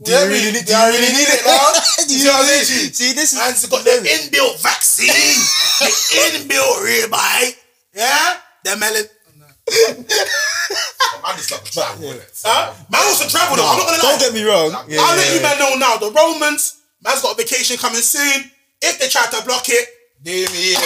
[0.00, 0.66] Do you Yeah, really me- need?
[0.66, 1.74] do I really need it, dog?
[2.06, 2.92] Do You you see what I'm saying?
[2.94, 5.90] See, this is Man's got the inbuilt vaccine, the
[6.38, 7.56] inbuilt ribeye.
[7.94, 9.08] Yeah, the melon.
[11.22, 12.30] Man just like to travel, innit?
[12.32, 12.74] So, Huh?
[12.90, 13.66] Man wants to travel though.
[13.66, 14.10] I'm not gonna lie.
[14.10, 14.70] Don't get me wrong.
[14.88, 15.48] Yeah, I'll yeah, let you yeah.
[15.50, 15.96] man know now.
[15.98, 18.50] The Romans, man's got a vacation coming soon.
[18.80, 19.88] If they try to block it,
[20.22, 20.80] deal me in.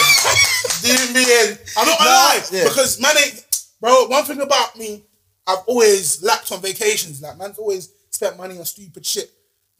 [0.81, 1.57] deal me in.
[1.77, 2.63] I'm not gonna Nah, lie yeah.
[2.65, 3.42] because man ain't,
[3.83, 4.05] bro.
[4.07, 5.03] One thing about me,
[5.45, 7.21] I've always lapped on vacations.
[7.21, 9.29] Like man's always spent money on stupid shit.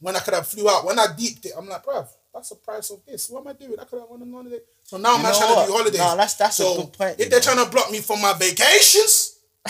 [0.00, 2.56] When I could have flew out, when I deeped it, I'm like, bruv, that's the
[2.56, 3.30] price of this.
[3.30, 3.78] What am I doing?
[3.80, 4.58] I could have won on holiday.
[4.82, 5.64] So now know trying what?
[5.64, 5.98] to do holidays.
[6.00, 7.44] Nah, that's- that's a so good point, If they're know.
[7.44, 9.38] trying to block me from my vacations,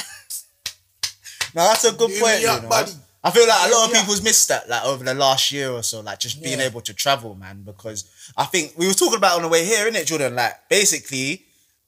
[1.54, 2.40] now that's a good point.
[2.40, 2.68] You up, know?
[2.68, 2.92] buddy.
[3.22, 5.82] I feel like a lot of people's missed that, like over the last year or
[5.82, 6.66] so, like just being Yeah.
[6.66, 7.62] able to travel, man.
[7.62, 8.04] Because
[8.36, 10.34] I think we were talking about on the way here, innit, Jordan?
[10.34, 11.46] Like basically,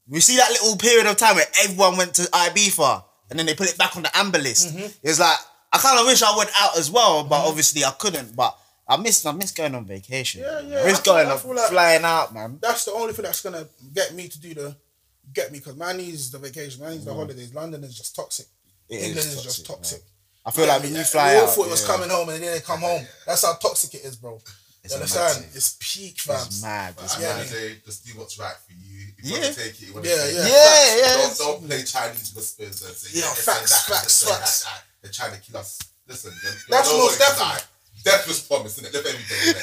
[0.09, 3.55] we see that little period of time where everyone went to Ibiza and then they
[3.55, 4.75] put it back on the amber list.
[4.75, 4.87] Mm-hmm.
[5.03, 5.37] It's like
[5.71, 8.35] I kind of wish I went out as well, but obviously I couldn't.
[8.35, 10.41] But I miss, I miss going on vacation.
[10.41, 12.57] Yeah, yeah, I I miss feel- going, on like- flying out, man.
[12.61, 14.75] that's the only thing that's gonna get me to do the
[15.33, 17.53] get me because man needs the vacation, man needs the holidays.
[17.53, 18.45] London is just toxic.
[18.45, 18.51] Mm.
[18.89, 20.01] It is England is, toxic, just toxic.
[20.45, 21.93] I feel like when you fly we all out, thought it was yeah.
[21.93, 23.05] coming home and then they come home.
[23.25, 24.39] That's how toxic it is, bro.
[24.87, 25.45] It's you understand?
[25.53, 26.47] It's peak, fam.
[26.47, 26.95] It's mad.
[27.03, 27.19] It's Yeah.
[27.19, 27.31] the mad.
[27.35, 29.07] end of the day, just do what's right for you.
[29.17, 29.41] If you Yeah.
[29.43, 30.45] want to take it, you want to Yeah, take yeah.
[30.45, 30.47] it.
[30.47, 31.17] Yeah, yeah.
[31.27, 34.63] Don't, don't play Chinese whispers and say, Yeah, yeah, facts, that, facts, facts.
[34.63, 34.83] that, that.
[35.03, 35.79] They're trying to kill us.
[36.07, 36.31] Listen,
[36.69, 37.61] That's most definitely.
[38.03, 38.93] Death was promised, innit?
[38.93, 39.59] Live every day.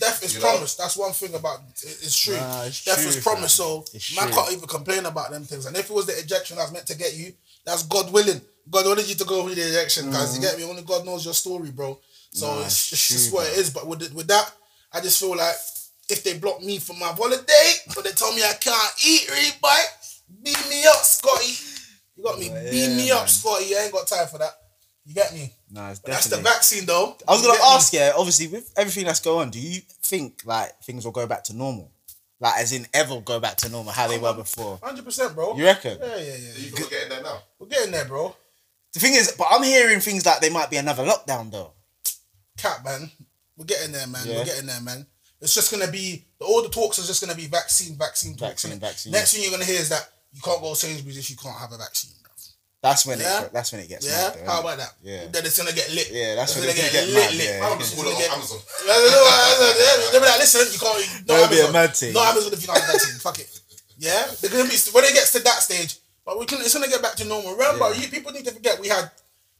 [0.00, 0.50] Death is You know?
[0.52, 0.76] promised.
[0.76, 2.36] That's one thing about it- it's true.
[2.36, 4.34] Nah, it's Death true, is promised, so It's man true.
[4.36, 5.64] can't even complain about them things.
[5.64, 7.32] And if it was the ejection that's meant to get you,
[7.64, 8.42] that's God willing.
[8.68, 10.34] God wanted you to go through the ejection, guys.
[10.34, 10.42] You mm-hmm.
[10.42, 10.64] get me?
[10.64, 11.98] Only God knows your story, bro.
[12.32, 13.70] So Nah, it's, it's just what it is.
[13.70, 14.52] But with with that,
[14.96, 15.54] I just feel like
[16.08, 19.58] if they block me from my holiday, but they tell me I can't eat, right,
[19.60, 19.68] boy,
[20.42, 21.52] beat me up, Scotty.
[22.16, 22.48] You got me?
[22.50, 23.28] Oh, beat yeah, me up.
[23.28, 23.76] Scotty.
[23.76, 24.52] I ain't got time for that.
[25.04, 25.52] You get me?
[25.70, 27.14] No, it's But that's the vaccine, though.
[27.28, 27.74] I was You gonna get me?
[27.74, 31.26] ask, yeah, obviously with everything that's going on, do you think like things will go
[31.26, 31.90] back to normal?
[32.40, 34.78] Like as in ever go back to normal how they were before?
[34.82, 35.56] Hundred percent, bro.
[35.56, 35.98] You reckon?
[36.00, 36.52] Yeah, yeah, yeah.
[36.56, 37.38] You can get in there now.
[37.58, 38.34] We're getting there, bro.
[38.94, 41.72] The thing is, but I'm hearing things like there might be another lockdown though.
[42.56, 43.10] Cat, man.
[43.56, 44.22] We're getting there, man.
[44.26, 44.38] Yeah.
[44.38, 45.06] We're getting there, man.
[45.40, 48.80] It's just gonna be all the talks are just gonna be vaccine, vaccine, talks, Vaccine,
[48.80, 49.12] vaccine.
[49.12, 51.56] Next thing you're gonna hear is that you can't go to Sainsbury's if you can't
[51.58, 52.32] have a vaccine, bro.
[52.82, 53.42] That's when Yeah.
[53.44, 54.92] it that's when it gets Yeah, mad, though, how about that?
[55.02, 55.26] Yeah.
[55.28, 56.08] Then it's gonna get lit.
[56.10, 57.46] Yeah, that's it's when gonna it's gonna get lit, mad, lit.
[57.48, 57.66] yeah.
[57.68, 58.60] I'm It's just gonna get- on Amazon.
[58.86, 61.28] They'll be like, listen, you can't.
[61.28, 61.72] No That'll be a Amazon.
[61.72, 62.12] mad thing.
[62.12, 63.18] No Amazon if you don't have a vaccine.
[63.20, 63.50] Fuck it.
[63.98, 65.96] Yeah, they're gonna be when it gets to that stage.
[66.24, 66.60] But we can.
[66.60, 67.52] It's gonna get back to normal.
[67.52, 68.00] Remember, Yeah.
[68.02, 69.10] you people need to forget we had.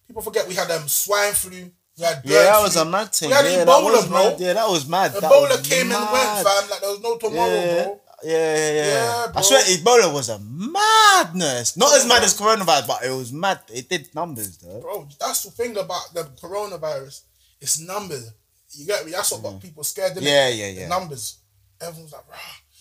[0.07, 1.71] People forget we had um swine flu.
[1.99, 3.29] We had bird Yeah, that was a mad thing.
[3.31, 4.31] We had yeah, that was bro.
[4.31, 4.41] mad.
[4.41, 5.13] Yeah, that was mad.
[5.13, 6.71] That Ebola was came and went, fam.
[6.71, 7.85] Like there was no tomorrow, Yeah.
[7.85, 8.01] bro.
[8.25, 8.87] Yeah, yeah, yeah.
[8.87, 9.43] Yeah, I bro.
[9.43, 11.77] swear Ebola was a madness.
[11.77, 13.61] Not as mad as coronavirus, but it was mad.
[13.73, 14.81] It did numbers though.
[14.81, 17.23] Bro, that's the thing about the coronavirus.
[17.61, 18.31] It's numbers.
[18.73, 19.13] You get me?
[19.13, 19.63] That's what got mm.
[19.63, 20.13] people scared.
[20.17, 20.23] Innit?
[20.23, 21.39] Yeah, yeah, The numbers.
[21.81, 22.37] Everyone's like, rah.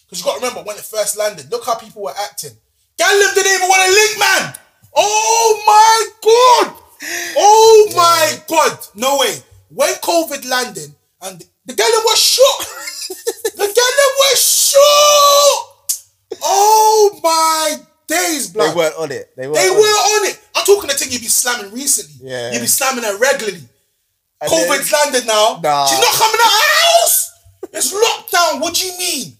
[0.05, 2.51] Because you got to remember when it first landed, look how people were acting.
[2.97, 4.53] Gallum didn't even want to link, man.
[4.95, 6.84] Oh my God.
[7.37, 8.77] Oh my God.
[8.95, 9.35] No way.
[9.69, 12.67] When COVID landed, and the, the Gallum was shook.
[13.55, 14.39] the Gallum was
[14.71, 16.39] shook.
[16.41, 17.77] Oh my
[18.07, 18.71] days, blood.
[18.71, 19.33] They weren't on it.
[19.35, 19.55] They weren't.
[19.57, 20.21] They on were it.
[20.21, 20.39] on it.
[20.55, 22.29] I'm talking the thing you be slamming recently.
[22.29, 22.51] Yeah.
[22.53, 23.61] You be slamming her regularly.
[24.41, 25.59] And COVID's then- landed now.
[25.63, 25.85] Nah.
[25.87, 27.31] She's not coming out of house.
[27.73, 28.61] It's lockdown.
[28.61, 29.37] What do you mean?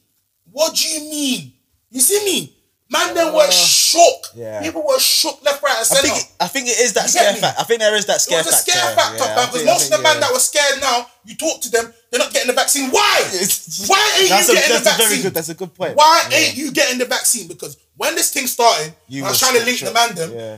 [0.51, 1.53] What do you mean?
[1.91, 2.55] You see me?
[2.89, 3.51] Man, then were uh.
[3.91, 4.21] Shook.
[4.35, 4.61] yeah.
[4.65, 6.07] People were shook left, right, and I center.
[6.09, 7.61] think, it, I think it is that You scare factor.
[7.61, 8.71] I think there is that It scare was a factor.
[8.71, 9.45] scare factor, yeah, man.
[9.51, 12.19] Because most of the think, men that were scared now, you talk to them, they're
[12.19, 12.89] not getting the vaccine.
[12.91, 13.13] Why?
[13.33, 15.07] It's- Why ain't that's you a, getting the that's a vaccine?
[15.09, 15.33] very good.
[15.33, 15.95] That's a good point.
[15.95, 16.37] Why Yeah.
[16.37, 17.47] ain't you getting the vaccine?
[17.47, 20.29] Because when this thing started, You I was was trying to link the man them.
[20.33, 20.57] Yeah.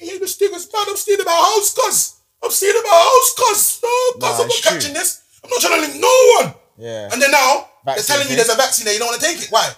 [0.00, 2.14] You hear the stickers, man, I'm stealing my house, cuz.
[2.42, 3.60] I'm stealing my house, cuz.
[3.82, 4.70] No, cuz, Nah, I'm not it's true.
[4.72, 5.20] catching this.
[5.44, 6.54] I'm not trying to link no one.
[6.78, 7.08] Yeah.
[7.12, 9.40] And then now, they're telling you there's a vaccine there, you don't want to take
[9.42, 9.48] it.
[9.50, 9.68] Why?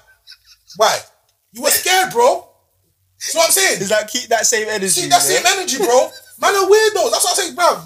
[0.77, 0.99] Why?
[1.53, 2.49] You were scared, bro.
[3.23, 3.81] That's what I'm saying.
[3.81, 4.89] Is that keep that same energy?
[4.89, 6.11] See, that same energy, bro.
[6.43, 7.11] Man are weirdos.
[7.15, 7.83] That's what I'm saying, bro.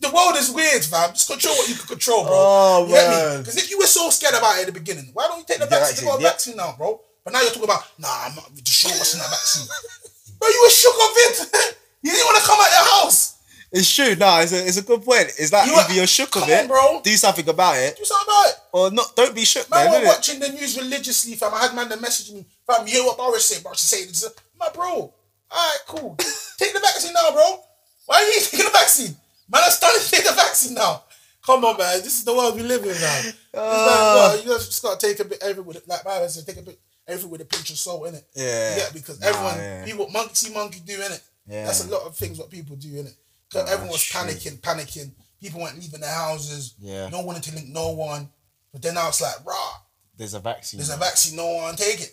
[0.00, 1.10] The world is weird, fam.
[1.12, 2.32] Just control what you can control, bro.
[2.32, 3.40] Oh, you man.
[3.40, 5.58] Because if you were so scared about it at the beginning, why don't you take
[5.58, 6.06] the Yeah, vaccine?
[6.06, 6.28] You got a yeah.
[6.30, 7.00] vaccine now, bro.
[7.24, 9.68] But now you're talking about, nah, I'm not show what's in that vaccine.
[10.38, 11.76] bro, you were shook of it.
[12.02, 13.34] you didn't want to come out your house.
[13.70, 14.14] It's true.
[14.14, 15.28] No, it's a, it's a good point.
[15.38, 17.00] Is that You either you're shook of it, on, bro.
[17.04, 18.54] do something about it, Do something about it.
[18.72, 19.14] or not?
[19.14, 20.00] Don't be shook, Man, man.
[20.02, 21.52] we're watching the news religiously, fam.
[21.52, 23.62] I had man that message me, fam, you hear what Boris said?
[23.62, 24.32] Boris said.
[24.58, 25.12] My bro,
[25.50, 26.16] alright, cool.
[26.58, 27.60] take the vaccine now, bro.
[28.06, 29.16] Why are you taking the vaccine?
[29.50, 31.04] Man, I'm starting to take the vaccine now.
[31.44, 31.98] Come on, man.
[32.02, 32.94] This is the world we live in now.
[32.94, 34.14] It's like, Ah.
[34.34, 37.30] well, you just gotta take a bit every like Byron said, take a bit everything
[37.30, 38.24] with a pinch of salt in it.
[38.34, 38.76] Yeah.
[38.78, 39.84] yeah, because Nah, everyone yeah.
[39.86, 41.22] people monkey monkey do in it.
[41.46, 41.64] Yeah.
[41.64, 43.14] that's a lot of things what people do in it.
[43.48, 45.12] Because Nah, everyone was panicking, panicking.
[45.40, 46.74] People weren't leaving their houses.
[46.78, 47.08] Yeah.
[47.08, 48.28] no one wanted to link no one.
[48.72, 49.72] But then now it's like, rah,
[50.16, 50.78] There's a vaccine.
[50.78, 52.12] there's a vaccine, no one take it.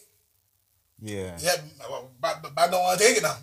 [1.01, 1.37] Yeah.
[1.41, 1.55] Yeah,
[1.89, 3.37] but, but, but I don't want to take it now.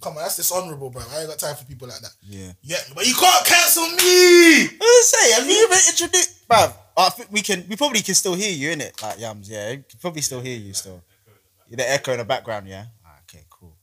[0.00, 1.02] Come on, that's dishonorable, bro.
[1.10, 2.14] I ain't got time for people like that.
[2.22, 2.52] Yeah.
[2.62, 4.78] Yeah, but you can't cancel me.
[4.80, 6.72] I say, have you ever introduced, bruv?
[6.96, 7.64] I think we can.
[7.68, 9.48] We probably can still hear you in it, like yams.
[9.48, 11.02] Yeah, you can probably still hear you still.
[11.70, 12.66] The echo in the background.
[12.66, 12.86] Yeah.
[13.06, 13.44] Ah, okay.
[13.48, 13.76] Cool.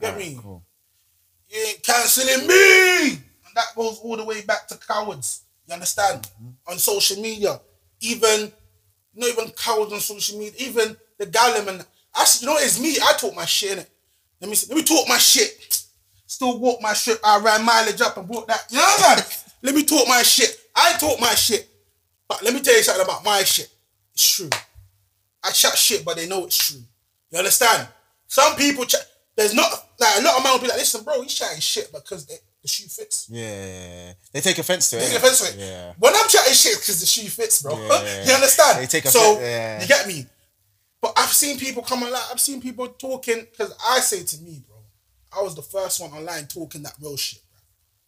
[0.00, 0.38] Get Alright, me?
[0.40, 0.62] Cool.
[1.48, 3.10] You ain't cancelling me.
[3.12, 5.42] And that goes all the way back to cowards.
[5.66, 6.22] You understand?
[6.22, 6.70] Mm-hmm.
[6.70, 7.60] On social media,
[8.00, 8.52] even
[9.14, 11.80] not even cowards on social media, even the gallum
[12.18, 12.96] and said, you know, it's me.
[13.02, 13.78] I talk my shit.
[13.78, 13.86] Innit?
[14.40, 15.84] Let me let me talk my shit.
[16.26, 17.18] Still walk my shit.
[17.24, 18.66] I ran mileage up and brought that.
[18.70, 19.52] You know what I'm saying?
[19.62, 20.58] let me talk my shit.
[20.74, 21.68] I talk my shit.
[22.28, 23.68] But let me tell you something about my shit.
[24.12, 24.50] It's true.
[25.44, 26.80] I chat shit, but they know it's true.
[27.30, 27.88] You understand?
[28.26, 29.00] Some people chat.
[29.36, 31.92] There's not like a lot of men will be like, listen, bro, he's chatting shit
[31.92, 33.28] because they, the shoe fits.
[33.30, 34.12] Yeah.
[34.32, 35.00] They take offense to it.
[35.00, 35.60] They take offense to it.
[35.60, 35.92] Yeah.
[35.98, 37.78] When I'm chatting shit because the shoe fits, bro.
[37.78, 38.24] Yeah.
[38.26, 38.82] you understand?
[38.82, 39.82] They take so offense- yeah.
[39.82, 40.26] you get me.
[41.00, 42.22] But I've seen people come online.
[42.30, 44.76] I've seen people talking because I say to me, bro,
[45.38, 47.60] I was the first one online talking that real shit, bro.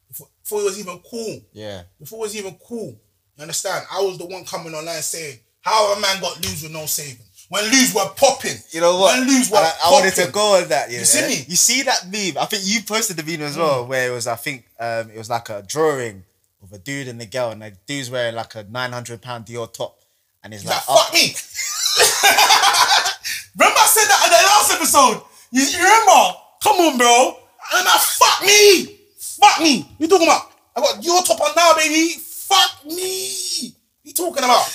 [0.09, 1.41] Before, before it was even cool.
[1.53, 1.83] Yeah.
[2.01, 2.99] Before it was even cool.
[3.37, 3.87] You understand?
[3.93, 7.25] I was the one coming online saying, how a man got lose with no saving.
[7.49, 8.57] When lose were popping.
[8.71, 9.19] You know what?
[9.19, 10.91] When lose were I, I wanted to go on that.
[10.91, 10.99] Yeah.
[10.99, 11.45] You see me?
[11.49, 12.43] You see that meme?
[12.43, 14.27] I think you posted the meme as well, where it was.
[14.27, 16.25] I think um, it was like a drawing
[16.63, 19.47] of a dude and a girl, and the dude's wearing like a nine hundred pound
[19.47, 19.99] Dior top,
[20.45, 21.35] and he's He's like, like, oh, fuck me.
[23.59, 25.23] remember I said that in the last episode?
[25.51, 26.39] You, you remember?
[26.63, 27.37] Come on, bro.
[27.75, 28.99] And I fuck me.
[29.19, 29.89] Fuck me.
[29.99, 30.51] You talking about?
[30.77, 32.15] I got your top on now, baby.
[32.21, 33.75] Fuck me.
[34.05, 34.67] You talking about?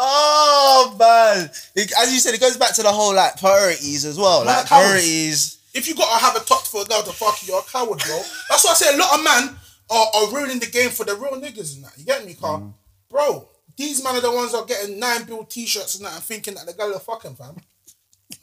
[0.00, 1.50] Oh man!
[1.74, 4.44] It- as you said, it goes back to the whole like priorities as well.
[4.44, 5.58] Like priorities.
[5.74, 7.98] If you gotta have a top for a girl to fuck you, you're a coward,
[8.06, 8.20] bro.
[8.48, 9.56] That's why I say a lot of men
[9.90, 11.92] are, are ruining the game for the real niggas and that.
[11.96, 12.60] You get me, car?
[12.60, 12.74] Mm.
[13.10, 13.48] Bro,
[13.78, 16.54] these men are the ones that are getting nine bill t-shirts and that and thinking
[16.54, 17.56] that the girl are fucking, fam.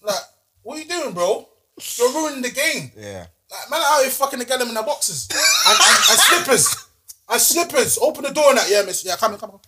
[0.01, 0.15] Like,
[0.63, 1.47] what are you doing, bro?
[1.97, 2.89] You're ruining the game.
[2.97, 3.27] Yeah.
[3.51, 6.87] Like, man out here fucking the girl in their boxes and, and, and slippers.
[7.29, 7.97] And slippers.
[8.01, 8.69] Open the door and that.
[8.69, 9.03] Yeah, miss.
[9.05, 9.59] Yeah, come on, come on.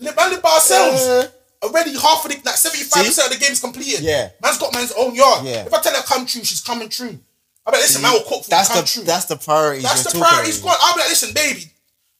[0.00, 1.06] Live, man, live by ourselves.
[1.06, 1.24] Yeah.
[1.62, 4.00] Already half of the, like 75% of the game's completed.
[4.00, 4.28] Yeah.
[4.42, 5.46] Man's got man's own yard.
[5.46, 5.64] Yeah.
[5.64, 7.18] If I tell her come true, she's coming true.
[7.66, 9.02] I bet, listen, man will cook for That's you, come the true.
[9.02, 9.82] that's the priorities.
[9.82, 10.52] That's the priority.
[10.62, 11.64] I'll be like, listen, baby,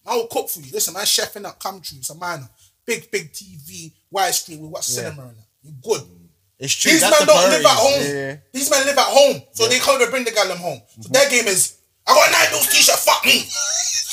[0.04, 0.72] man will cook for you.
[0.72, 1.98] Listen, man, chefing up, come true.
[1.98, 2.48] It's a minor.
[2.86, 5.46] Big, big TV, widescreen, we watch cinema and that.
[5.62, 6.00] You good.
[6.00, 6.26] Mm.
[6.58, 6.92] It's true.
[6.92, 8.00] These that's men the don't live at home.
[8.00, 8.36] Yeah.
[8.52, 10.80] These men live at home, so they can't even bring the gal them home.
[10.88, 11.12] So mm-hmm.
[11.12, 11.76] their game is,
[12.06, 12.96] I got a nine bills t-shirt.
[12.96, 13.44] Fuck me,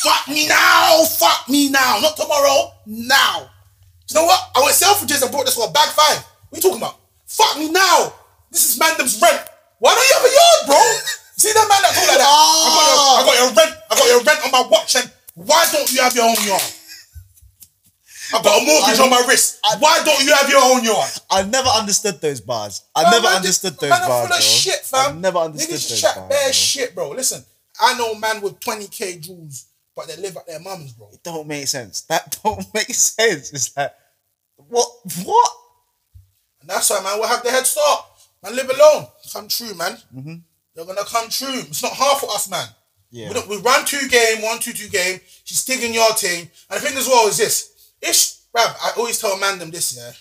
[0.03, 3.47] fuck me now, fuck me now, not tomorrow, now.
[4.09, 4.41] You know what?
[4.55, 6.25] I went Selfridges and bought this for a bag five.
[6.49, 6.99] What you talking about?
[7.25, 8.13] Fuck me now.
[8.51, 9.41] This is Mandem's rent.
[9.79, 10.81] Why don't you have a yard, bro?
[11.39, 12.29] See that man that talk like that?
[12.29, 13.73] I, got your, I got your rent.
[13.89, 16.61] I got your rent on my watch, and why don't you have your own yard?
[18.33, 19.59] I got a mortgage I- on my wrist.
[19.79, 21.09] Why don't you have your own yard?
[21.29, 22.83] I never understood those bars.
[22.95, 24.27] I Man, never man, understood those man bars.
[24.27, 25.17] full of shit, fam.
[25.17, 26.29] I never understood Niggas those chat bars.
[26.29, 26.51] bare bro.
[26.51, 27.09] shit, bro.
[27.11, 27.43] Listen,
[27.79, 29.65] I know man with 20k jewels,
[29.95, 31.09] but they live at their mums, bro.
[31.13, 32.01] It don't make sense.
[32.01, 33.51] That don't make sense.
[33.53, 33.93] It's like
[34.55, 34.87] what?
[35.23, 35.51] What?
[36.61, 38.05] And that's why, man, we'll have the head start.
[38.41, 39.07] Man, live alone.
[39.31, 39.97] Come true, man.
[40.15, 40.35] Mm-hmm.
[40.75, 41.47] They're gonna come true.
[41.67, 42.67] It's not hard for us, man.
[43.11, 43.31] Yeah.
[43.47, 45.19] We, we run two game, one, two, two game.
[45.43, 46.49] She's taking your team.
[46.69, 47.72] And the thing as well is this.
[48.03, 50.11] If, she- bruv, I always tell Mandem this, yeah.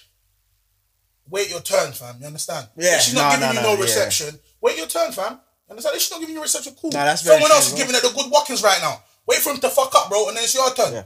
[1.28, 2.16] Wait your turn, fam.
[2.20, 2.68] You understand?
[2.76, 3.82] Yeah, If she's not no, giving no, you no, yeah.
[3.82, 5.32] reception, wait your turn, fam.
[5.66, 5.96] You understand?
[5.96, 6.90] If she's not giving you reception, cool.
[6.90, 9.02] No, that's Someone else is giving her the good walkings right now.
[9.26, 10.92] Wait for him to fuck up, bro, and then it's your turn.
[10.92, 11.04] Yeah.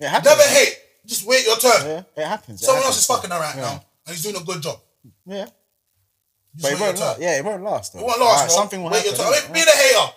[0.00, 0.26] It happens.
[0.36, 0.76] Never hate.
[1.06, 1.80] Just wait your turn.
[1.86, 2.60] Yeah, it happens.
[2.60, 2.96] It Someone happens.
[2.96, 3.62] else is fucking her right Yeah.
[3.62, 4.78] now, and he's doing a good job.
[5.26, 5.44] Yeah.
[5.46, 7.20] Just But it won't last.
[7.20, 7.92] Yeah, it won't last.
[7.94, 8.00] Though.
[8.00, 8.56] It won't last, Alright, bro.
[8.56, 9.12] Something will wait happen.
[9.12, 9.50] Wait your turn.
[9.50, 9.54] innit?
[9.54, 10.12] Be the hater.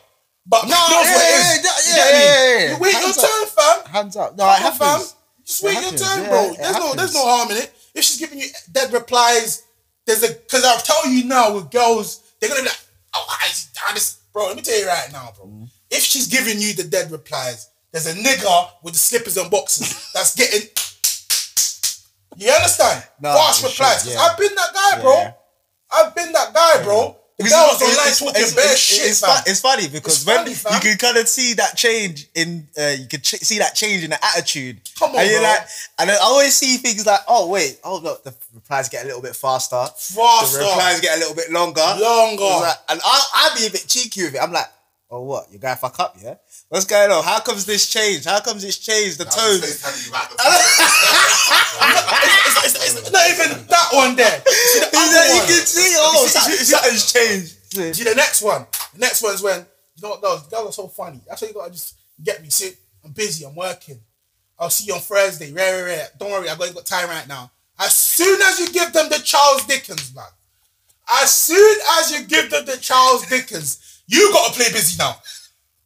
[0.45, 1.63] But No, yeah, what it is.
[1.63, 2.71] yeah, yeah, yeah, yeah.
[2.73, 3.31] You wait Hands your up.
[3.31, 3.93] turn, fam.
[3.93, 4.35] Hands up.
[4.37, 5.11] No, Come it happens.
[5.11, 5.17] fam.
[5.63, 6.53] Wait your turn, yeah, bro.
[6.57, 7.73] There's no, there's no harm in it.
[7.93, 9.63] If she's giving you dead replies,
[10.05, 12.79] there's a because I'll tell you now with girls, they're gonna be like,
[13.15, 13.45] oh, I,
[13.87, 14.47] I just, bro.
[14.47, 15.47] Let me tell you right now, bro.
[15.47, 15.69] Mm.
[15.91, 20.11] If she's giving you the dead replies, there's a nigga with the slippers and boxes
[20.13, 20.67] that's getting.
[22.35, 23.03] You understand?
[23.21, 24.11] Nah, Fast replies.
[24.11, 24.19] yeah.
[24.19, 25.33] I've been that guy, bro.
[25.93, 27.15] I've been that guy, bro.
[27.37, 30.53] Because girls it's- it's- talking it's- it's- shit, It's, fu- it's funny because It's when
[30.53, 33.73] funny, you can kind of see that change in, uh, you can ch- see that
[33.75, 34.79] change in the attitude.
[34.99, 35.49] Come on, and you're bro.
[35.49, 35.67] like,
[35.99, 39.21] and I always see things like, oh wait, oh look, the replies get a little
[39.21, 39.83] bit faster.
[39.97, 40.59] Faster.
[40.59, 41.81] The replies get a little bit longer.
[41.99, 42.43] Longer.
[42.43, 44.39] Like- and I, I'd be a bit cheeky with it.
[44.41, 44.67] I'm like,
[45.09, 45.51] oh what?
[45.51, 46.35] Your guy fuck up, yeah?
[46.73, 47.23] What's going on?
[47.23, 48.25] How comes this changed?
[48.25, 49.61] How comes it's changed the tone?
[49.61, 50.35] just FaceTiming you right the
[52.65, 54.39] It's, not even that one there.
[54.41, 57.95] The You other know, you can see, oh, You see- something- see- something's changed.
[57.95, 58.65] See the next one.
[58.93, 59.65] The next one's when you
[60.01, 61.21] know what those that was so funny.
[61.27, 61.93] That's why you gotta just
[62.23, 62.49] get me.
[62.49, 62.71] See,
[63.05, 63.99] I'm busy, I'm working.
[64.57, 65.51] I'll see you on Thursday.
[65.51, 66.07] Rare, rare, rare.
[66.17, 67.51] Don't worry, I got got time right now.
[67.77, 70.31] As soon as you give them the Charles Dickens, blood.
[71.21, 75.17] As soon as you give them the Charles Dickens, you gotta play busy now.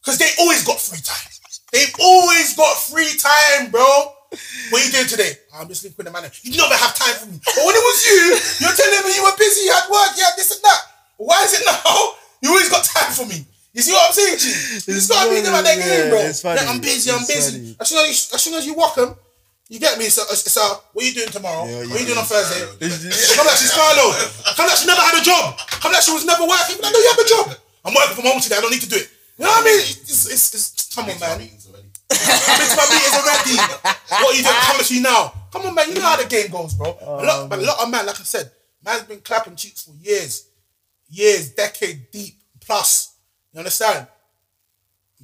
[0.08, 1.28] Cause they always got free time.
[1.76, 3.84] They've always got free time, bro.
[4.72, 5.36] What are you doing today?
[5.52, 6.32] I'm just linking with the man.
[6.48, 7.36] You never have time for me.
[7.44, 8.24] But when it was you,
[8.64, 10.80] you're telling me you were busy, you had work, you had this and that.
[11.20, 12.16] Why is it now?
[12.40, 13.44] You always got time for me.
[13.74, 14.48] You see what I'm saying, G?
[14.88, 16.20] You just gotta be them at that funny, game, bro.
[16.24, 17.52] it's funny, Like, I'm busy, I'm it's busy.
[17.58, 17.76] funny.
[17.82, 19.12] As soon as, you, as soon as you walk them,
[19.68, 20.06] you get me.
[20.08, 20.32] So, uh,
[20.94, 21.66] what are you doing tomorrow?
[21.68, 22.64] Yeah, what are you doing on Thursday?
[23.36, 24.06] Come like she's Carlo.
[24.56, 25.58] Come like she never had a job.
[25.84, 26.78] Come like she was never working.
[26.80, 27.46] I know you have a job.
[27.84, 28.56] I'm working from home today.
[28.56, 29.10] I don't need to do it.
[29.38, 29.80] You know what I mean?
[29.80, 31.38] It's, it's, it's, come on, man.
[31.38, 31.90] meetings already.
[32.10, 33.56] I've my meetings already.
[34.10, 34.56] What are you doing?
[34.62, 35.34] Come to you now.
[35.52, 35.90] Come on, man.
[35.90, 36.98] You know how the game goes, bro.
[37.02, 38.52] a lot, um, but a lot of man, like I said,
[38.84, 40.50] man's been clapping cheeks for years,
[41.10, 43.16] years, decade deep plus.
[43.54, 44.08] You understand?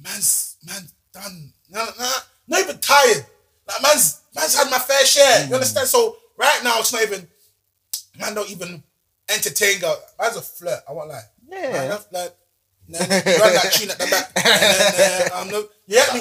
[0.02, 1.52] Man's man's done.
[1.70, 2.10] Nah, nah,
[2.46, 3.26] not even tired.
[3.66, 5.40] Like man's man's had my fair share.
[5.40, 5.54] You hmm.
[5.54, 5.88] understand?
[5.88, 7.26] So right now it's not even.
[8.18, 8.80] Man don't even
[9.28, 10.00] entertain girl.
[10.20, 10.80] Man's a flirt.
[10.88, 11.22] I won't lie.
[11.48, 11.72] Yeah.
[11.72, 12.34] Man, that's like.
[12.88, 14.28] Nah, run that tune at the back.
[14.36, 16.20] Nah, nah, nah, um, no, you get me?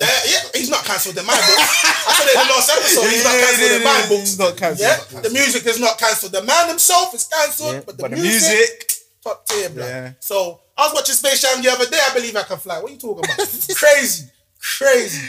[0.00, 1.44] Uh, yeah, he's not cancelled in my book.
[1.46, 3.08] I said it in the last episode.
[3.10, 4.20] He's not cancelled in my book.
[4.26, 5.12] He's not cancelled.
[5.14, 6.32] Yeah, the music is not cancelled.
[6.32, 8.92] The man himself is cancelled, Yeah, but the but the music, music-
[9.22, 9.70] top tier.
[9.74, 10.12] Yeah.
[10.18, 12.00] So I was watching Space Jam the other day.
[12.10, 12.80] I believe I can fly.
[12.82, 13.38] What are you talking about?
[13.76, 14.26] crazy,
[14.58, 15.22] crazy.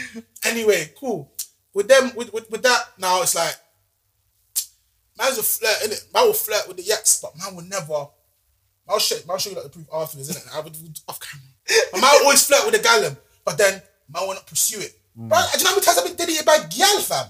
[0.44, 1.30] Anyway, cool.
[1.72, 3.54] With them, with, with, with that, now it's like
[5.16, 6.12] man's a flirt, innit?
[6.12, 8.08] Man will flirt with the yaks, but man will never.
[8.88, 10.46] I'll show, I'll show you like the proof afterwards, innit?
[10.54, 10.76] I would
[11.08, 11.46] off camera.
[11.92, 13.82] But man always flirt with a gallum, but then
[14.12, 14.92] man will not pursue it.
[15.18, 15.28] Mm.
[15.28, 17.26] Bro, do you know how many times I've been deleted by gyal, fam?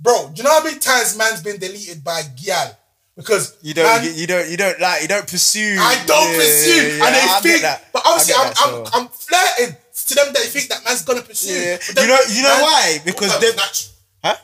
[0.00, 2.76] Bro, do you know how many times man's been deleted by gyal?
[3.16, 5.76] Because You don't, man- you, don't, you don't like, you don't pursue.
[5.80, 7.62] I don't Yeah, pursue, yeah, and they I think.
[7.62, 7.84] that.
[7.92, 9.76] But obviously, I I'm, that, I'm, I'm flirting
[10.06, 10.26] to them.
[10.32, 11.48] That they think that man's gonna pursue.
[11.52, 11.78] Yeah.
[12.02, 12.98] You know, you know man- why?
[13.06, 13.92] Because they, time's natural?
[14.22, 14.36] huh?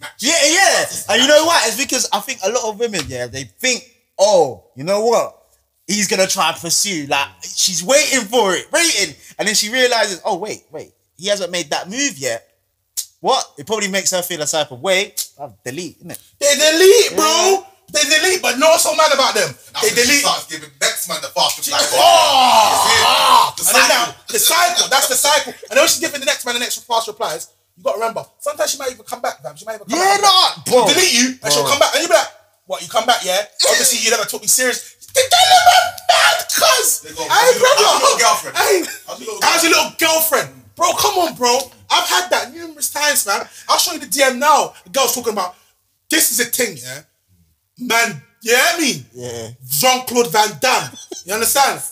[0.00, 0.16] Natural?
[0.20, 0.84] Yeah, yeah.
[1.08, 1.62] And you know why?
[1.64, 3.82] It's because I think a lot of women, yeah, they think,
[4.18, 5.41] oh, you know what?
[5.86, 7.06] He's gonna try and pursue.
[7.06, 11.50] Like she's waiting for it, waiting, and then she realizes, oh wait, wait, he hasn't
[11.50, 12.48] made that move yet.
[13.20, 13.44] What?
[13.58, 15.14] It probably makes her feel a type of way.
[15.38, 16.18] I'll delete, innit?
[16.40, 17.64] They delete, bro.
[17.92, 19.54] They delete, but not so mad about them.
[19.74, 20.20] Now They she delete.
[20.24, 21.78] starts giving next man the fast reply.
[21.92, 24.22] Oh, The and then now, cycle.
[24.32, 24.88] the cycle.
[24.88, 25.52] That's the cycle.
[25.68, 27.98] And then when she's giving the next man the next fast replies, you got to
[28.00, 28.24] remember.
[28.40, 29.56] Sometimes she might even come back, fam.
[29.56, 30.22] She might even come Yeah, back.
[30.22, 30.94] nah, She'll bro.
[30.94, 32.32] delete you, and she'll come back, and you'll be like,
[32.66, 32.82] "What?
[32.82, 33.24] You come back?
[33.24, 33.44] Yeah?
[33.70, 37.02] Obviously, you never took me serious." Them I'm bad, cuz.
[37.02, 37.84] Hey, how's your- brother.
[37.84, 38.56] how's your little girlfriend?
[38.56, 40.48] Hey, How's your little how's your little girlfriend?
[40.76, 41.58] Bro, come on, bro.
[41.90, 43.46] I've had that numerous times, man.
[43.68, 44.72] I'll show you the DM now.
[44.84, 45.54] The girl's talking about
[46.10, 47.02] this is a thing, yeah.
[47.78, 49.04] Man, you hear me?
[49.12, 49.48] Yeah.
[49.68, 50.90] Jean Claude Van Damme.
[51.24, 51.82] You understand?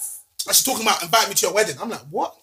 [0.47, 1.77] And she's talking about invite me to your wedding.
[1.81, 2.35] I'm like, what?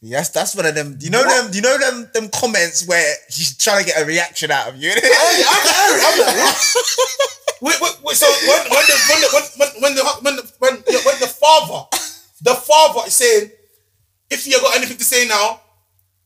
[0.00, 0.96] Yes, that's one of them.
[0.98, 1.50] Do you know them?
[1.50, 2.08] Do you know them?
[2.12, 4.90] Them comments where she's trying to get a reaction out of you.
[4.90, 6.74] Hey, I'm I'm like, what?
[7.64, 10.72] wait, wait, wait, so when when the when the when, when the when the when,
[10.92, 11.88] yeah, when the father
[12.42, 13.50] the father is saying,
[14.30, 15.60] if you got anything to say now,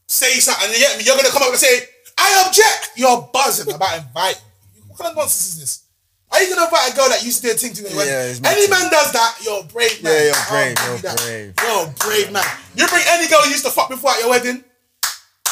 [0.07, 0.67] say something.
[0.67, 1.81] And you get me, you're gonna come up and say,
[2.19, 2.91] I object.
[2.97, 4.43] You're buzzing about inviting.
[4.89, 5.85] What kind of nonsense is this?
[6.33, 7.91] Are you gonna invite a girl that used to do a thing to me?
[7.95, 10.13] Yeah, any man does that, you're a brave man.
[10.13, 11.17] Yeah, you're brave, you're that.
[11.23, 11.55] brave.
[11.63, 12.45] You're a brave man.
[12.75, 14.65] You bring any girl you used to fuck before at your wedding,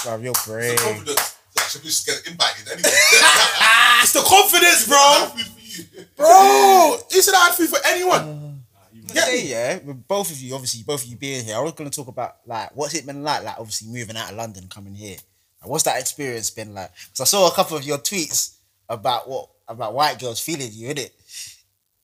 [0.04, 0.78] Bruv, you're The brave.
[0.78, 2.90] confidence that she should get invited anyway.
[4.02, 5.30] it's the confidence, bro.
[5.76, 6.06] Happy for you.
[6.16, 8.62] Bro, you should have food for anyone.
[8.74, 9.50] Uh, get Say, me?
[9.50, 11.96] yeah, with both of you, obviously, both of you being here, I was going to
[11.96, 15.16] talk about like what's it been like, like obviously moving out of London, coming here.
[15.60, 16.90] Like, what's that experience been like?
[17.06, 18.56] Because I saw a couple of your tweets
[18.88, 21.14] about what about white girls feeling you, in it.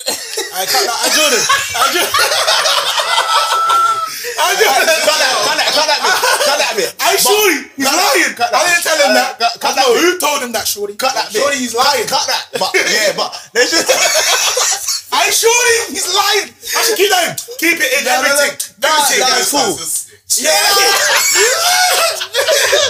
[0.08, 0.98] I cut that.
[1.00, 1.44] I Jordan.
[1.76, 2.78] I Jordan.
[4.38, 4.86] I Jordan.
[5.02, 6.14] Cut that, cut that, cut that bit,
[6.46, 6.90] cut that bit.
[7.00, 7.58] I shorty.
[7.76, 8.34] He's cut lying.
[8.36, 9.30] cut I didn't tell him that.
[9.38, 10.94] Cut- cut I know that who told him that, shorty.
[10.96, 11.40] Cut that bit.
[11.42, 12.06] Shorty, he's lying.
[12.08, 12.44] Cut that.
[12.56, 13.88] But yeah, but there's just
[15.12, 15.76] I shorty.
[15.92, 16.48] He's lying.
[16.52, 17.36] I should keep that.
[17.36, 17.56] in.
[17.60, 18.04] Keep it in.
[18.08, 18.32] No, no, no.
[18.32, 18.52] everything.
[18.80, 19.52] Nah, Everything.
[19.52, 19.76] cool.
[20.40, 20.56] Yeah.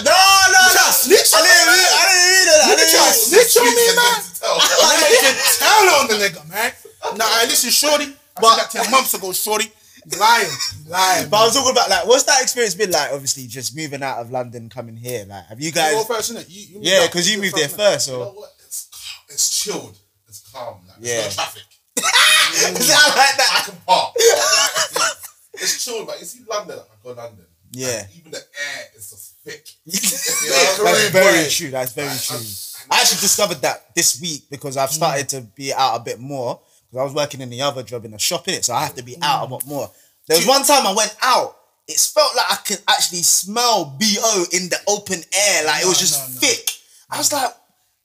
[0.06, 0.84] no, no, no.
[0.94, 2.14] Snitch I on didn't read, I man.
[2.14, 2.62] didn't read.
[2.62, 4.18] I didn't read snitch on me, man.
[4.38, 4.56] Tell.
[4.62, 6.70] I need to tell on the nigga, man.
[7.18, 8.14] Nah, listen, shorty.
[8.36, 9.70] I But- that ten months ago, shorty.
[10.18, 10.48] Lying.
[10.88, 11.28] Lying.
[11.28, 13.12] But I was talking about like, what's that experience been like?
[13.12, 15.24] Obviously, just moving out of London, coming here.
[15.28, 15.92] Like, have you guys?
[15.92, 16.46] You go first, innit?
[16.48, 18.08] You, you Yeah, because you moved there first.
[18.08, 18.50] You know what?
[18.64, 18.88] It's,
[19.28, 19.96] it's chilled.
[20.28, 20.80] It's calm.
[20.86, 21.20] Like, Yeah.
[21.22, 21.62] There's no traffic.
[22.04, 24.14] I like I can park.
[24.14, 25.12] Like,
[25.54, 26.06] it's, it's chill, man.
[26.06, 27.46] but you see London, I go London.
[27.72, 28.00] Yeah.
[28.00, 29.66] and even the air is just thick.
[29.86, 31.70] That's Korean very true.
[31.70, 32.46] That's very true.
[32.90, 36.60] I actually discovered that this week because I've started to be out a bit more
[36.92, 38.84] because I was working in the other job in the shop in it, so I
[38.84, 39.90] have to be out a lot more.
[40.28, 41.56] There was one time I went out.
[41.88, 45.96] It felt like I could actually smell bo in the open air, like it was
[45.96, 46.40] No, just no, no.
[46.40, 46.70] thick.
[47.10, 47.50] I was like,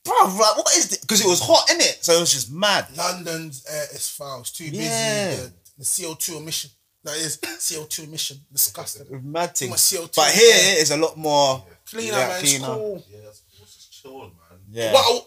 [0.03, 0.97] bro, like, what is this?
[0.99, 2.88] Because it was hot in it, so it was just mad.
[2.97, 4.39] London's air is foul.
[4.41, 4.77] It's too busy.
[4.83, 5.35] Yeah.
[5.35, 6.71] The, the CO2 emission.
[7.03, 8.38] That is CO2 emission.
[8.51, 9.05] Disgusting.
[9.31, 9.69] Mad thing.
[9.69, 10.81] much CO2 But in here there.
[10.81, 12.39] is a lot more Cleaner, yeah, man.
[12.43, 13.03] It's cool.
[13.09, 14.59] Yeah, it's, it's just chill, man.
[14.71, 15.19] Yeah, But I,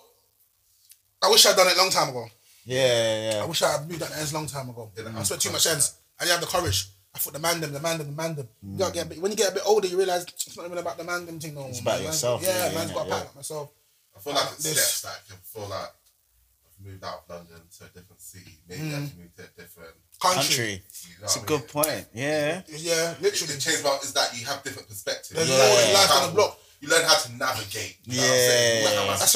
[1.23, 2.27] I wish I'd done it a long time ago.
[2.71, 4.91] Yeah, yeah, I wish I had moved that ends long time ago.
[4.97, 5.99] I spent too much ends.
[6.19, 6.87] I didn't have the courage.
[7.15, 8.49] I thought the man them, the man them, the man them.
[8.63, 8.95] You gotta mm.
[8.95, 10.97] get a bit, when you get a bit older, you realize it's not even about
[10.97, 11.71] the man them thing no more.
[11.71, 12.07] It's about man.
[12.07, 13.19] yourself, Yeah, yeah, man's yeah, got to yeah.
[13.19, 13.71] pack up myself.
[14.17, 15.05] I feel like it's This- steps.
[15.05, 18.55] Like I feel like I've moved out of London to a different city.
[18.69, 19.11] Maybe I mm.
[19.11, 19.95] can move to a different.
[20.21, 20.39] Country.
[20.39, 20.73] Country.
[21.11, 21.69] You know It's a good mean?
[21.83, 22.07] point.
[22.15, 22.63] Yeah.
[22.69, 23.55] Yeah, literally.
[23.55, 25.35] it changed about is that you have different perspectives.
[25.35, 26.59] There's You more learn in how life on the block.
[26.81, 27.97] You learn how to navigate.
[28.05, 28.79] You know what I'm saying?
[28.79, 29.09] You learn how Yeah.
[29.11, 29.35] man's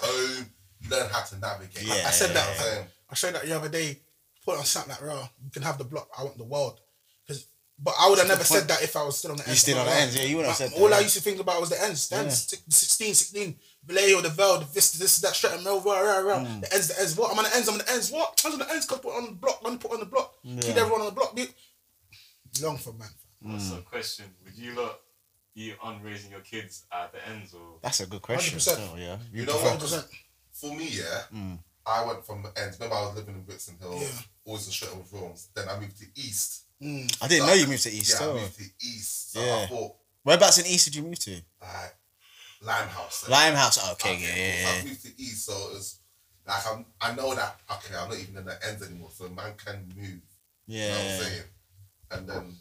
[0.00, 0.44] I
[0.88, 1.10] said- I said- comfort, man's I at home.
[1.10, 1.82] You learn how to navigate.
[1.82, 2.08] Yeah.
[2.08, 2.34] I said that.
[2.34, 2.86] You know what I'm saying?
[3.10, 4.00] I showed that the other day.
[4.44, 5.28] Put on something like raw.
[5.44, 6.08] You can have the block.
[6.16, 6.80] I want the world.
[7.26, 7.46] Because,
[7.80, 9.66] but I would have never said that if I was still on the ends.
[9.66, 11.00] You still on the But ends, yeah, you wouldn't have my- said that, All I
[11.00, 12.08] used to think about was the ends.
[12.08, 12.54] The ends.
[12.68, 16.38] 16, 16, Vallejo, the Vel, the this, this, that, Stratton, Mill, rah, rah, rah.
[16.38, 16.60] Mm.
[16.60, 17.16] The ends, the ends.
[17.16, 17.32] What?
[17.32, 17.68] I'm on the ends.
[17.68, 18.10] I'm on the ends.
[18.12, 18.40] What?
[18.46, 18.86] I'm on the ends.
[18.86, 19.60] Cause put on the block.
[19.64, 20.34] Let me put on the block.
[20.44, 21.34] Keep everyone on the block.
[21.34, 21.52] Dude.
[22.62, 23.58] Long for man.
[23.60, 25.00] So, question: Would you lot
[25.56, 27.78] be on raising your kids at the ends or?
[27.82, 28.58] That's a good question.
[28.58, 28.60] 100%.
[28.60, 29.16] Still, yeah.
[29.32, 29.80] You know Hundred what?
[29.80, 30.06] percent.
[30.60, 31.58] For me, yeah, Mm.
[31.84, 32.78] I went from ends.
[32.78, 34.22] Remember, I was living in Brixton Hill, Yeah.
[34.44, 35.48] always in Stratton with rooms.
[35.54, 36.62] Then I moved to East.
[36.82, 38.10] I didn't know you moved to East.
[38.20, 39.32] Yeah, I moved to East.
[39.32, 39.56] So Yeah.
[39.56, 41.40] I thought, Whereabouts in East did you move to?
[41.62, 41.96] like,
[42.60, 43.28] Limehouse.
[43.28, 43.78] Limehouse.
[43.80, 45.98] Oh, okay, Okay, yeah, so yeah, I moved to East, so it's
[46.46, 49.54] like I'm, I know that okay, I'm not even in the ends anymore, so man
[49.56, 50.22] can move.
[50.66, 51.44] You know what I'm saying?
[52.10, 52.56] And then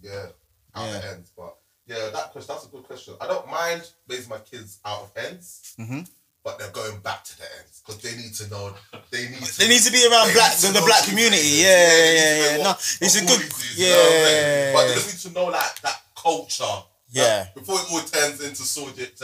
[0.00, 0.26] yeah,
[0.74, 1.00] out Yeah.
[1.00, 1.30] the ends.
[1.36, 3.14] But yeah, that question that's a good question.
[3.20, 6.00] I don't mind raising my kids out of ends, Mm-hmm.
[6.46, 8.70] But they're going back to the ends because they need to know
[9.10, 11.42] they need to They need to be around black the, the black community.
[11.58, 12.58] Yeah, yeah, they need to yeah, yeah.
[12.58, 12.70] what- No,
[13.02, 13.40] it's a good.
[13.42, 14.74] is, Yeah, you know I'm saying?
[14.76, 16.78] But they need to know like that culture.
[17.10, 17.38] Yeah.
[17.38, 19.10] Like, before it all turns into soldier.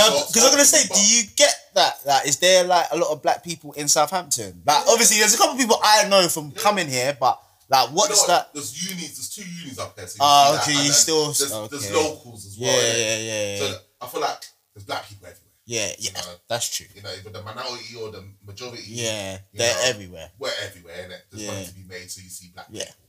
[0.00, 2.00] no, because I'm gonna say, do you get that?
[2.06, 4.62] Like, is there like a lot of black people in Southampton?
[4.64, 7.38] Like, obviously, there's a couple of people I know from coming here, but
[7.68, 8.28] like, You know what's what?
[8.28, 8.54] that?
[8.54, 9.16] There's unis.
[9.16, 10.06] There's two unis up there.
[10.06, 12.72] So you ah, see okay, you still- There's, there's locals as well.
[12.72, 13.58] Yeah, yeah, yeah, yeah.
[13.60, 14.40] So I feel like
[14.74, 15.47] there's black people everywhere.
[15.68, 16.86] Yeah, yeah, know, that's true.
[16.94, 18.84] You know, either the minority or the majority.
[18.86, 20.30] Yeah, they're know, everywhere.
[20.38, 21.20] We're everywhere, innit?
[21.30, 21.52] There's Yeah.
[21.52, 22.84] money to be made, so you see black Yeah.
[22.86, 23.04] people.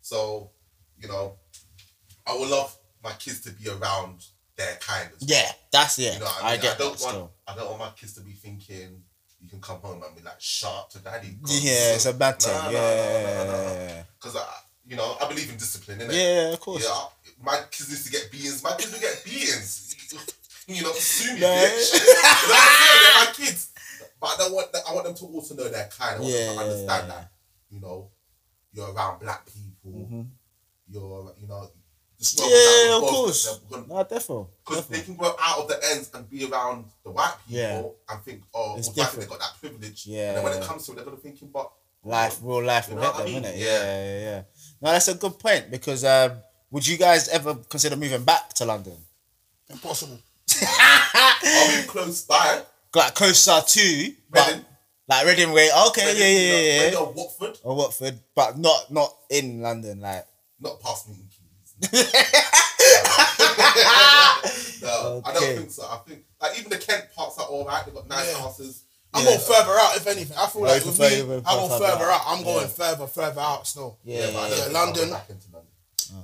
[0.00, 0.50] So,
[0.98, 1.36] you know,
[2.26, 4.24] I would love my kids to be around
[4.56, 5.28] their kind as well.
[5.28, 6.14] Yeah, that's yeah.
[6.14, 6.60] You know I I mean?
[6.62, 7.32] get don't that want still.
[7.46, 9.04] I don't want my kids to be thinking
[9.42, 11.36] you can come home and be like sharp to daddy.
[11.46, 12.54] Yeah, it's a bad thing.
[12.54, 14.46] Nah, nah, Yeah, Because I,
[14.86, 16.14] you know, I believe in discipline, innit?
[16.14, 16.82] yeah, of course.
[16.84, 18.62] Yeah, my kids need to get beatings.
[18.62, 19.84] My kids will get beatings.
[20.68, 21.92] You know, sue me, bitch.
[21.94, 23.02] you know I'm?
[23.02, 23.70] They're my kids.
[24.20, 24.72] But I don't want.
[24.72, 26.16] Them, I want them to also know their kind.
[26.16, 27.14] I want Yeah, them to understand yeah.
[27.14, 27.32] that.
[27.70, 28.10] You know,
[28.72, 29.98] you're around black people.
[30.00, 30.22] Mm-hmm.
[30.90, 31.70] You're, you know,
[32.18, 33.60] Yeah, of course.
[33.70, 34.46] gonna- No, definitely.
[34.66, 37.58] because they can go out of the ends and be around the white people
[38.08, 38.14] Yeah.
[38.14, 40.06] and think, oh, It's well, they got that privilege.
[40.06, 40.28] Yeah.
[40.28, 41.70] And then when it comes to it, they're gonna thinking, but
[42.04, 43.42] Life, real life You will hit what I them, mean?
[43.42, 43.58] innit?
[43.58, 43.64] Yeah.
[43.66, 44.42] Yeah, yeah, yeah.
[44.80, 46.38] No, that's a good point because um,
[46.70, 48.96] would you guys ever consider moving back to London?
[49.68, 50.18] Impossible.
[50.62, 52.62] I'll be close by.
[52.94, 54.64] Like closer to, but Reading.
[55.08, 55.68] like Reading way.
[55.88, 60.00] Okay, Reading, yeah, yeah, yeah, Reading or Watford, Or Watford, but not not in London.
[60.00, 60.26] Like,
[60.60, 61.34] not past Keynes.
[64.82, 65.84] no, I don't think so.
[65.84, 67.84] I think like even the Kent parks are all right.
[67.84, 68.38] They've got nice Yeah.
[68.40, 68.82] houses.
[69.14, 69.30] I'm Yeah.
[69.30, 70.36] going further out, if anything.
[70.36, 72.20] I feel Oh, like with me, I prefer go further out.
[72.20, 72.22] out.
[72.26, 72.66] I'm going Yeah.
[72.68, 73.98] further, further out still.
[74.04, 75.10] yeah, but I yeah, yeah, go London.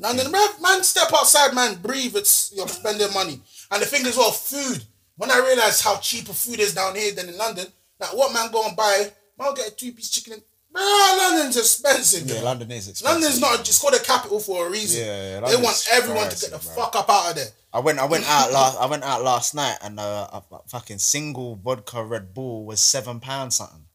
[0.01, 0.31] London.
[0.33, 2.17] Man, man, step outside, man, breathe.
[2.17, 3.41] It's you're spending money.
[3.75, 4.85] And the thing is, well, food.
[5.17, 7.67] When I realized how cheaper food is down here than in London,
[8.01, 10.41] like what man go and buy, man, get a two piece chicken.
[10.73, 12.27] Bro, London's expensive.
[12.27, 12.35] yeah.
[12.35, 12.45] man.
[12.45, 13.23] London is expensive.
[13.23, 15.05] London's not just called a capital for a reason.
[15.05, 16.85] Yeah, yeah, they want everyone to get the bro.
[16.85, 17.47] fuck up out of there.
[17.73, 20.61] I went I went out last I went out last night and uh, a a
[20.69, 23.87] fucking single vodka Red Bull was seven pounds something.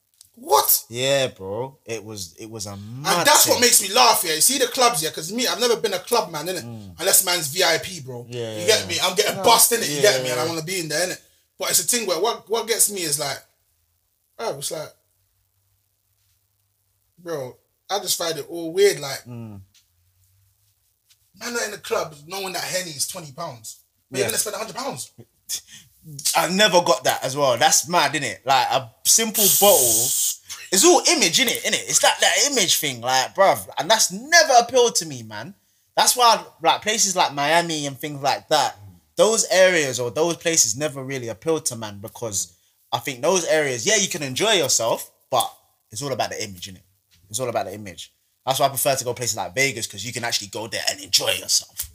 [0.42, 0.86] What?
[0.90, 1.78] Yeah, bro.
[1.86, 4.36] It was it was a mad And that's what makes me laugh, yeah.
[4.36, 6.64] You see the clubs, yeah, because me, I've never been a club man, innit?
[6.98, 8.24] Unless man's VIP, bro.
[8.24, 8.28] Mm.
[8.34, 8.88] Yeah, you get yeah.
[8.88, 8.96] me?
[9.04, 10.32] I'm getting bust in it, you get me?
[10.32, 11.22] And I want to be in there, innit?
[11.58, 13.38] But it's a thing where what what gets me is like,
[14.40, 14.94] oh, it's like,
[17.18, 17.58] bro,
[17.90, 19.00] I just find it all weird.
[19.00, 19.60] Like, Mm.
[21.40, 23.80] man, not in the club knowing that Henny is twenty pounds.
[24.10, 24.28] Maybe Yeah.
[24.28, 25.12] gonna spend hundred pounds.
[26.36, 27.58] I never got that as well.
[27.58, 28.42] That's mad, isn't it?
[28.46, 30.08] Like a simple bottle.
[30.72, 31.62] it's all image, innit?
[31.64, 31.88] Innit?
[31.90, 35.54] It's that that image thing, like, bruv, and that's never appealed to me, man.
[35.96, 38.78] That's why, like, places like Miami and things like that,
[39.18, 42.54] those areas or those places never really appealed to man because
[42.92, 45.54] I think those areas, yeah, you can enjoy yourself, but
[45.92, 46.84] it's all about the image, innit?
[47.30, 48.14] It's all about the image.
[48.46, 50.82] That's why I prefer to go places like Vegas because you can actually go there
[50.90, 51.90] and enjoy yourself.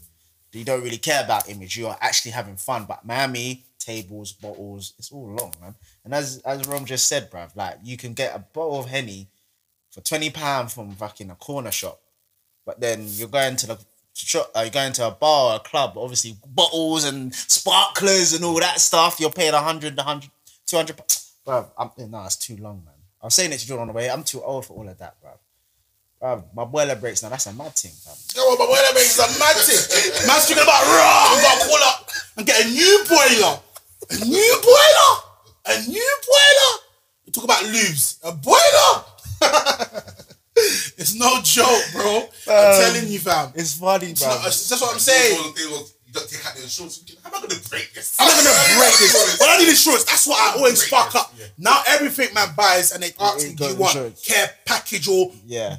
[0.52, 1.76] You don't really care about image.
[1.76, 2.84] You are actually having fun.
[2.84, 5.74] But Miami, tables, bottles, it's all long, man.
[6.05, 9.28] And as as Rom just said, bruv, like you can get a bottle of Henny
[9.91, 12.01] for twenty pound from fucking a corner shop,
[12.66, 13.78] but then you're going to the
[14.14, 18.45] shop, uh, you're going to a bar or a club, obviously bottles and sparklers and
[18.45, 19.20] all that stuff.
[19.20, 20.30] You're paying a hundred, a hundred,
[20.66, 20.97] two hundred.
[21.47, 22.95] Bruv, I'm no, it's too long, man.
[23.22, 24.11] I'm saying it to Jordan on the way.
[24.11, 25.39] I'm too old for all of that, bruv.
[26.55, 27.28] My boiler breaks now.
[27.28, 27.93] That's a mad thing.
[28.35, 29.76] Yo, but boiler makes a mad thing.
[30.26, 31.28] Man's thinking about raw.
[31.28, 33.61] I'm gonna call up and get a new boiler.
[34.11, 35.12] A new boiler.
[35.66, 36.80] A new boiler.
[37.24, 38.18] You talk about lubes.
[38.22, 39.05] A boiler.
[40.57, 42.28] it's no joke, bro.
[42.48, 43.52] I'm um, telling you, fam.
[43.55, 44.44] It's funny, It's not- bruv.
[44.44, 45.52] that's what I'm saying.
[45.57, 47.02] It was- don't take out the insurance.
[47.24, 48.16] How am I gonna break this?
[48.20, 49.36] I'm not gonna break this.
[49.36, 50.05] But I need insurance.
[50.05, 51.34] That's what I always fuck up.
[51.59, 54.24] Now everything man buys and they ask me, do you want insurance.
[54.24, 55.78] care package or Yeah,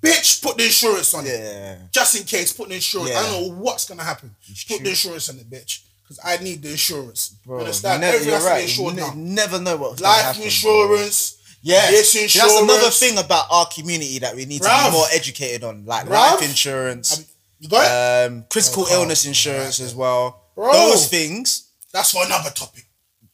[0.00, 0.42] bitch?
[0.42, 1.38] Put the insurance on it.
[1.38, 1.76] yeah.
[1.92, 3.14] Just in case, put the insurance.
[3.14, 4.34] I don't know what's gonna happen.
[4.46, 4.78] put true.
[4.78, 5.80] the insurance on it, bitch.
[6.16, 7.36] Because I need the insurance.
[7.44, 7.94] Bro, Understand?
[7.94, 9.12] you never, Everything you're has to be insured you now.
[9.42, 10.44] never know what's Life happen, bro.
[10.46, 11.38] insurance.
[11.62, 15.64] Yeah, This that's another thing about our community that we need to be more educated
[15.64, 16.10] on, like Bruv.
[16.10, 17.24] life insurance,
[17.58, 20.42] You got um, critical Oh, illness insurance as well.
[20.54, 20.72] Bro.
[20.72, 21.70] Those things.
[21.92, 22.84] That's for another topic.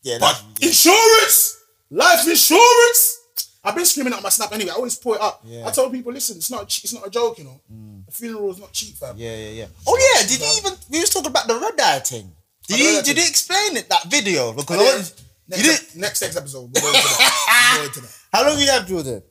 [0.03, 0.69] Yeah, But yeah.
[0.69, 1.59] insurance,
[1.91, 3.17] life insurance.
[3.65, 4.71] I've been screaming at my snap anyway.
[4.71, 5.43] I always pull it up.
[5.45, 5.67] Yeah.
[5.67, 7.61] I told people, listen, it's not che- it's not a joke, you know.
[8.09, 9.17] A funeral is not cheap, fam.
[9.19, 9.67] yeah, yeah, yeah.
[9.87, 10.73] Oh yeah, did you even?
[10.91, 12.33] We was talking about the red eye thing.
[12.71, 13.03] Did you?
[13.03, 14.53] Did you explain it that video?
[14.53, 15.15] Because I I want-
[15.49, 16.01] Next, you did.
[16.01, 17.73] next next episode, we're going to that.
[17.75, 18.17] We're going to that.
[18.33, 19.23] How long you have Jordan?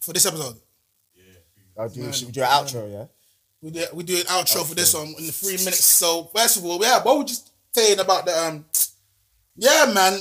[0.00, 0.56] For this episode,
[1.78, 2.00] I'll do.
[2.00, 2.90] Man, Should we do an outro?
[2.92, 3.04] Yeah.
[3.60, 5.84] we do we do an outro for this one in the three minutes.
[5.84, 7.34] So first of all, yeah, what were you
[7.72, 8.64] saying about the um?
[9.54, 10.20] Yeah, man.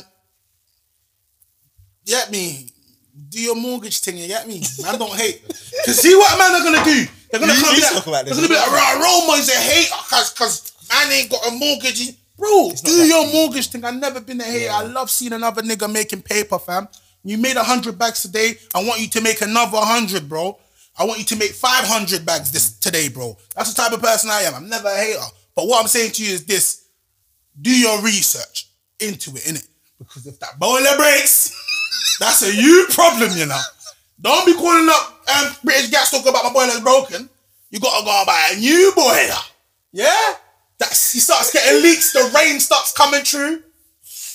[2.05, 2.67] Get me.
[3.29, 4.61] Do your mortgage thing, you get me?
[4.83, 5.41] Man, don't hate.
[5.85, 7.05] Cause see what man are gonna do?
[7.31, 8.47] They're gonna You- come you talk about They're this.
[8.47, 12.13] gonna be like, right, Romer is a hater cause cause man ain't got a mortgage.
[12.37, 13.85] Bro, do your mortgage thing.
[13.85, 14.71] I've never been a hater.
[14.71, 16.87] I love seeing another nigga making paper, fam.
[17.23, 18.57] You made a hundred bags today.
[18.73, 20.57] I want you to make another hundred, bro.
[20.97, 23.37] I want you to make five hundred bags this today, bro.
[23.55, 24.55] That's the type of person I am.
[24.55, 25.19] I'm never a hater.
[25.55, 26.81] But what I'm saying to you is this:
[27.61, 28.67] do your research
[28.99, 29.67] into it, innit?
[29.99, 31.51] Because if that boiler breaks,
[32.19, 33.61] that's a you problem, you know.
[34.21, 37.29] Don't be calling up um, British Gas talking about my boiler's broken.
[37.71, 39.41] You gotta go and buy a new boiler.
[39.91, 40.35] Yeah?
[40.77, 43.63] That's he starts getting leaks, the rain starts coming through.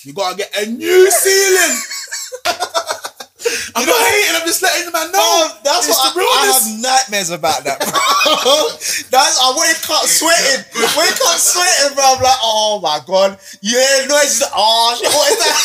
[0.03, 1.81] You gotta get a new ceiling.
[3.75, 5.21] I'm not hating, I'm just letting the man know.
[5.23, 7.93] Oh, that's It's what I, I have nightmares about that, bro.
[9.13, 10.65] that's I wake up sweating,
[10.97, 12.05] wake up sweating, bro.
[12.17, 14.43] I'm like, oh my god, you hear noises?
[14.55, 15.57] Oh shit, what is that?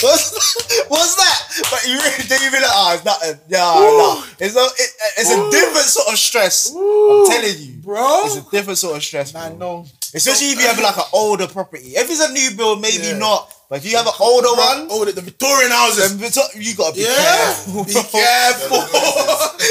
[0.02, 1.38] what's, what's that?
[1.70, 3.40] But you really, then you be like, oh, it's nothing.
[3.48, 6.70] Yeah, no, it's a, it, it's a different sort of stress.
[6.70, 8.26] I'm telling you, Bro.
[8.26, 9.82] it's a different sort of stress, Man, bro.
[9.82, 9.86] no.
[10.14, 11.94] Especially if you have like an older property.
[11.94, 13.18] If it's a new build, maybe Yeah.
[13.18, 13.52] not.
[13.70, 16.18] But if you have an older one, Oh, the, the Victorian houses.
[16.18, 16.18] then
[16.60, 17.14] you gotta be Yeah.
[17.14, 17.84] careful.
[17.84, 18.82] Be careful.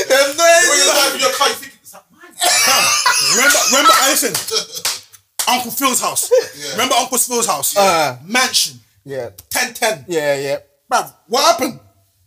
[0.07, 2.31] Them When you're your car, you think it's like mine.
[3.35, 4.33] remember, remember, listen.
[5.49, 6.31] Uncle Phil's house.
[6.31, 6.71] Yeah.
[6.71, 7.75] Remember Uncle Phil's house?
[7.75, 8.17] Uh.
[8.23, 8.79] Mansion.
[9.03, 10.05] Yeah, 1010.
[10.07, 10.57] yeah, yeah.
[10.89, 11.79] Bruv, what happened?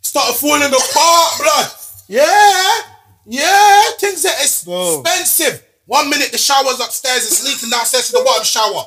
[0.02, 1.70] Started falling apart, blood.
[2.08, 2.80] Yeah.
[3.24, 3.82] Yeah.
[3.98, 5.00] Things are Bro.
[5.00, 5.64] expensive.
[5.86, 8.86] One minute the shower's upstairs, it's leaking downstairs to the bottom shower.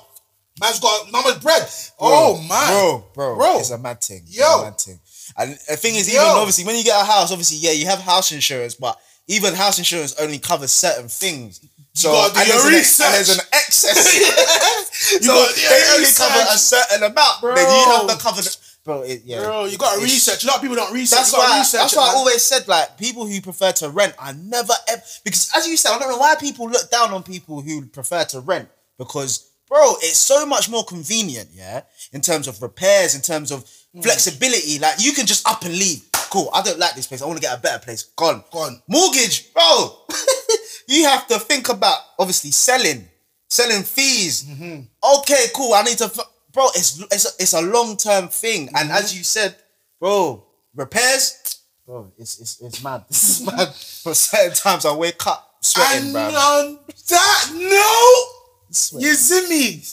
[0.60, 1.68] Man's got mama's bread.
[2.00, 2.68] oh man.
[2.68, 3.60] bro, bro, Bro.
[3.60, 4.22] it's a mad thing.
[4.26, 4.62] It's Yo.
[4.62, 5.00] a mad thing.
[5.38, 6.22] And the thing is, Yo.
[6.22, 8.98] even obviously, when you get a house, obviously, yeah, you have house insurance, but
[9.28, 11.60] even house insurance only covers certain things.
[11.94, 14.82] So and there's, an, and there's an excess.
[15.06, 17.42] So gotta do they only cover a certain amount.
[17.42, 17.56] Bro.
[17.56, 19.02] Then you have to cover the bro.
[19.02, 20.44] It, yeah, Bro, you gotta research.
[20.44, 21.20] A lot of people don't research.
[21.20, 21.60] That's why.
[21.60, 24.16] research That's it, why I always said like people who prefer to rent.
[24.18, 27.24] I never ever because as you said, I don't know why people look down on
[27.24, 31.50] people who prefer to rent because bro, it's so much more convenient.
[31.54, 31.82] Yeah,
[32.14, 33.64] in terms of repairs, in terms of
[33.94, 34.02] Hmm.
[34.02, 34.78] flexibility.
[34.80, 36.04] Like you can just up and leave.
[36.30, 36.50] Cool.
[36.54, 37.22] I don't like this place.
[37.22, 38.04] I want to get a better place.
[38.04, 38.44] Gone.
[38.52, 38.82] Gone.
[38.90, 40.00] Mortgage, bro.
[40.90, 43.08] you have to think about obviously selling,
[43.48, 44.44] selling fees.
[44.44, 44.82] Mm-hmm.
[45.20, 45.74] Okay, cool.
[45.74, 46.20] I need to, f-
[46.52, 46.68] bro.
[46.76, 48.98] It's it's a, it's a long term thing, and Mm-hmm.
[48.98, 49.56] as you said,
[50.00, 50.44] bro,
[50.76, 52.12] repairs, bro.
[52.18, 53.06] It's it's it's mad.
[53.10, 53.70] This is mad.
[54.04, 56.22] For certain times, I wake up sweating, And bro.
[56.22, 58.35] on that note,
[58.76, 59.08] Sweating.
[59.08, 59.84] you see me?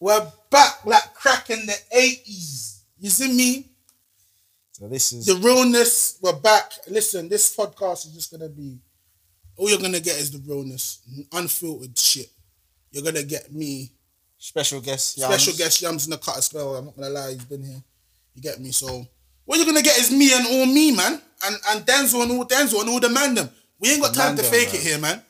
[0.00, 2.82] We're back like crack in the 80s.
[2.98, 3.68] You see me?
[4.72, 6.72] So this is The realness, we're back.
[6.88, 8.78] Listen, this podcast is just gonna be
[9.56, 11.00] all you're gonna get is the realness,
[11.32, 12.28] unfiltered shit.
[12.90, 13.92] You're gonna get me,
[14.36, 15.14] special guest.
[15.14, 15.58] special Yams.
[15.58, 16.76] guest Yams in the cut as well.
[16.76, 17.82] I'm not gonna lie, he's been here.
[18.34, 18.72] You get me?
[18.72, 19.06] So
[19.44, 21.20] what you're gonna get is me and all me, man.
[21.46, 23.50] And and Denzel and all Denzel and all the man them.
[23.78, 25.22] We ain't got The time to fake it here, man.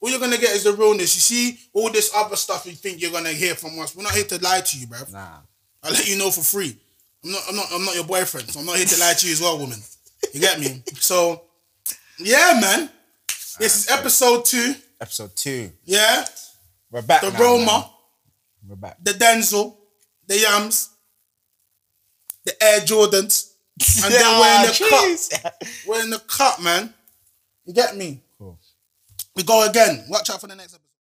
[0.00, 1.14] All you're gonna get is the realness.
[1.14, 3.94] You see all this other stuff you think you're gonna hear from us.
[3.94, 5.12] We're not here to lie to you, bruv.
[5.12, 5.40] Nah.
[5.82, 6.76] I'll let you know for free.
[7.24, 9.26] I'm not, I'm not, I'm not your boyfriend, so I'm not here to lie to
[9.26, 9.78] you as well, woman.
[10.32, 10.82] You get me?
[10.94, 11.42] So,
[12.18, 12.90] yeah, man.
[13.58, 14.74] This is episode two.
[15.00, 15.70] Episode two.
[15.84, 16.24] Yeah,
[16.90, 17.20] We're back.
[17.22, 17.84] the now, Romer, man.
[18.68, 18.96] We're back.
[19.02, 19.76] the Denzel,
[20.26, 20.90] the Yams,
[22.44, 23.52] the Air Jordans,
[24.04, 25.42] and then we're in the ah, jeez.
[25.42, 25.62] cut.
[25.86, 26.92] We're in the cut, man.
[27.64, 28.22] You get me?
[29.36, 30.04] We go again.
[30.08, 30.79] Watch out for the next.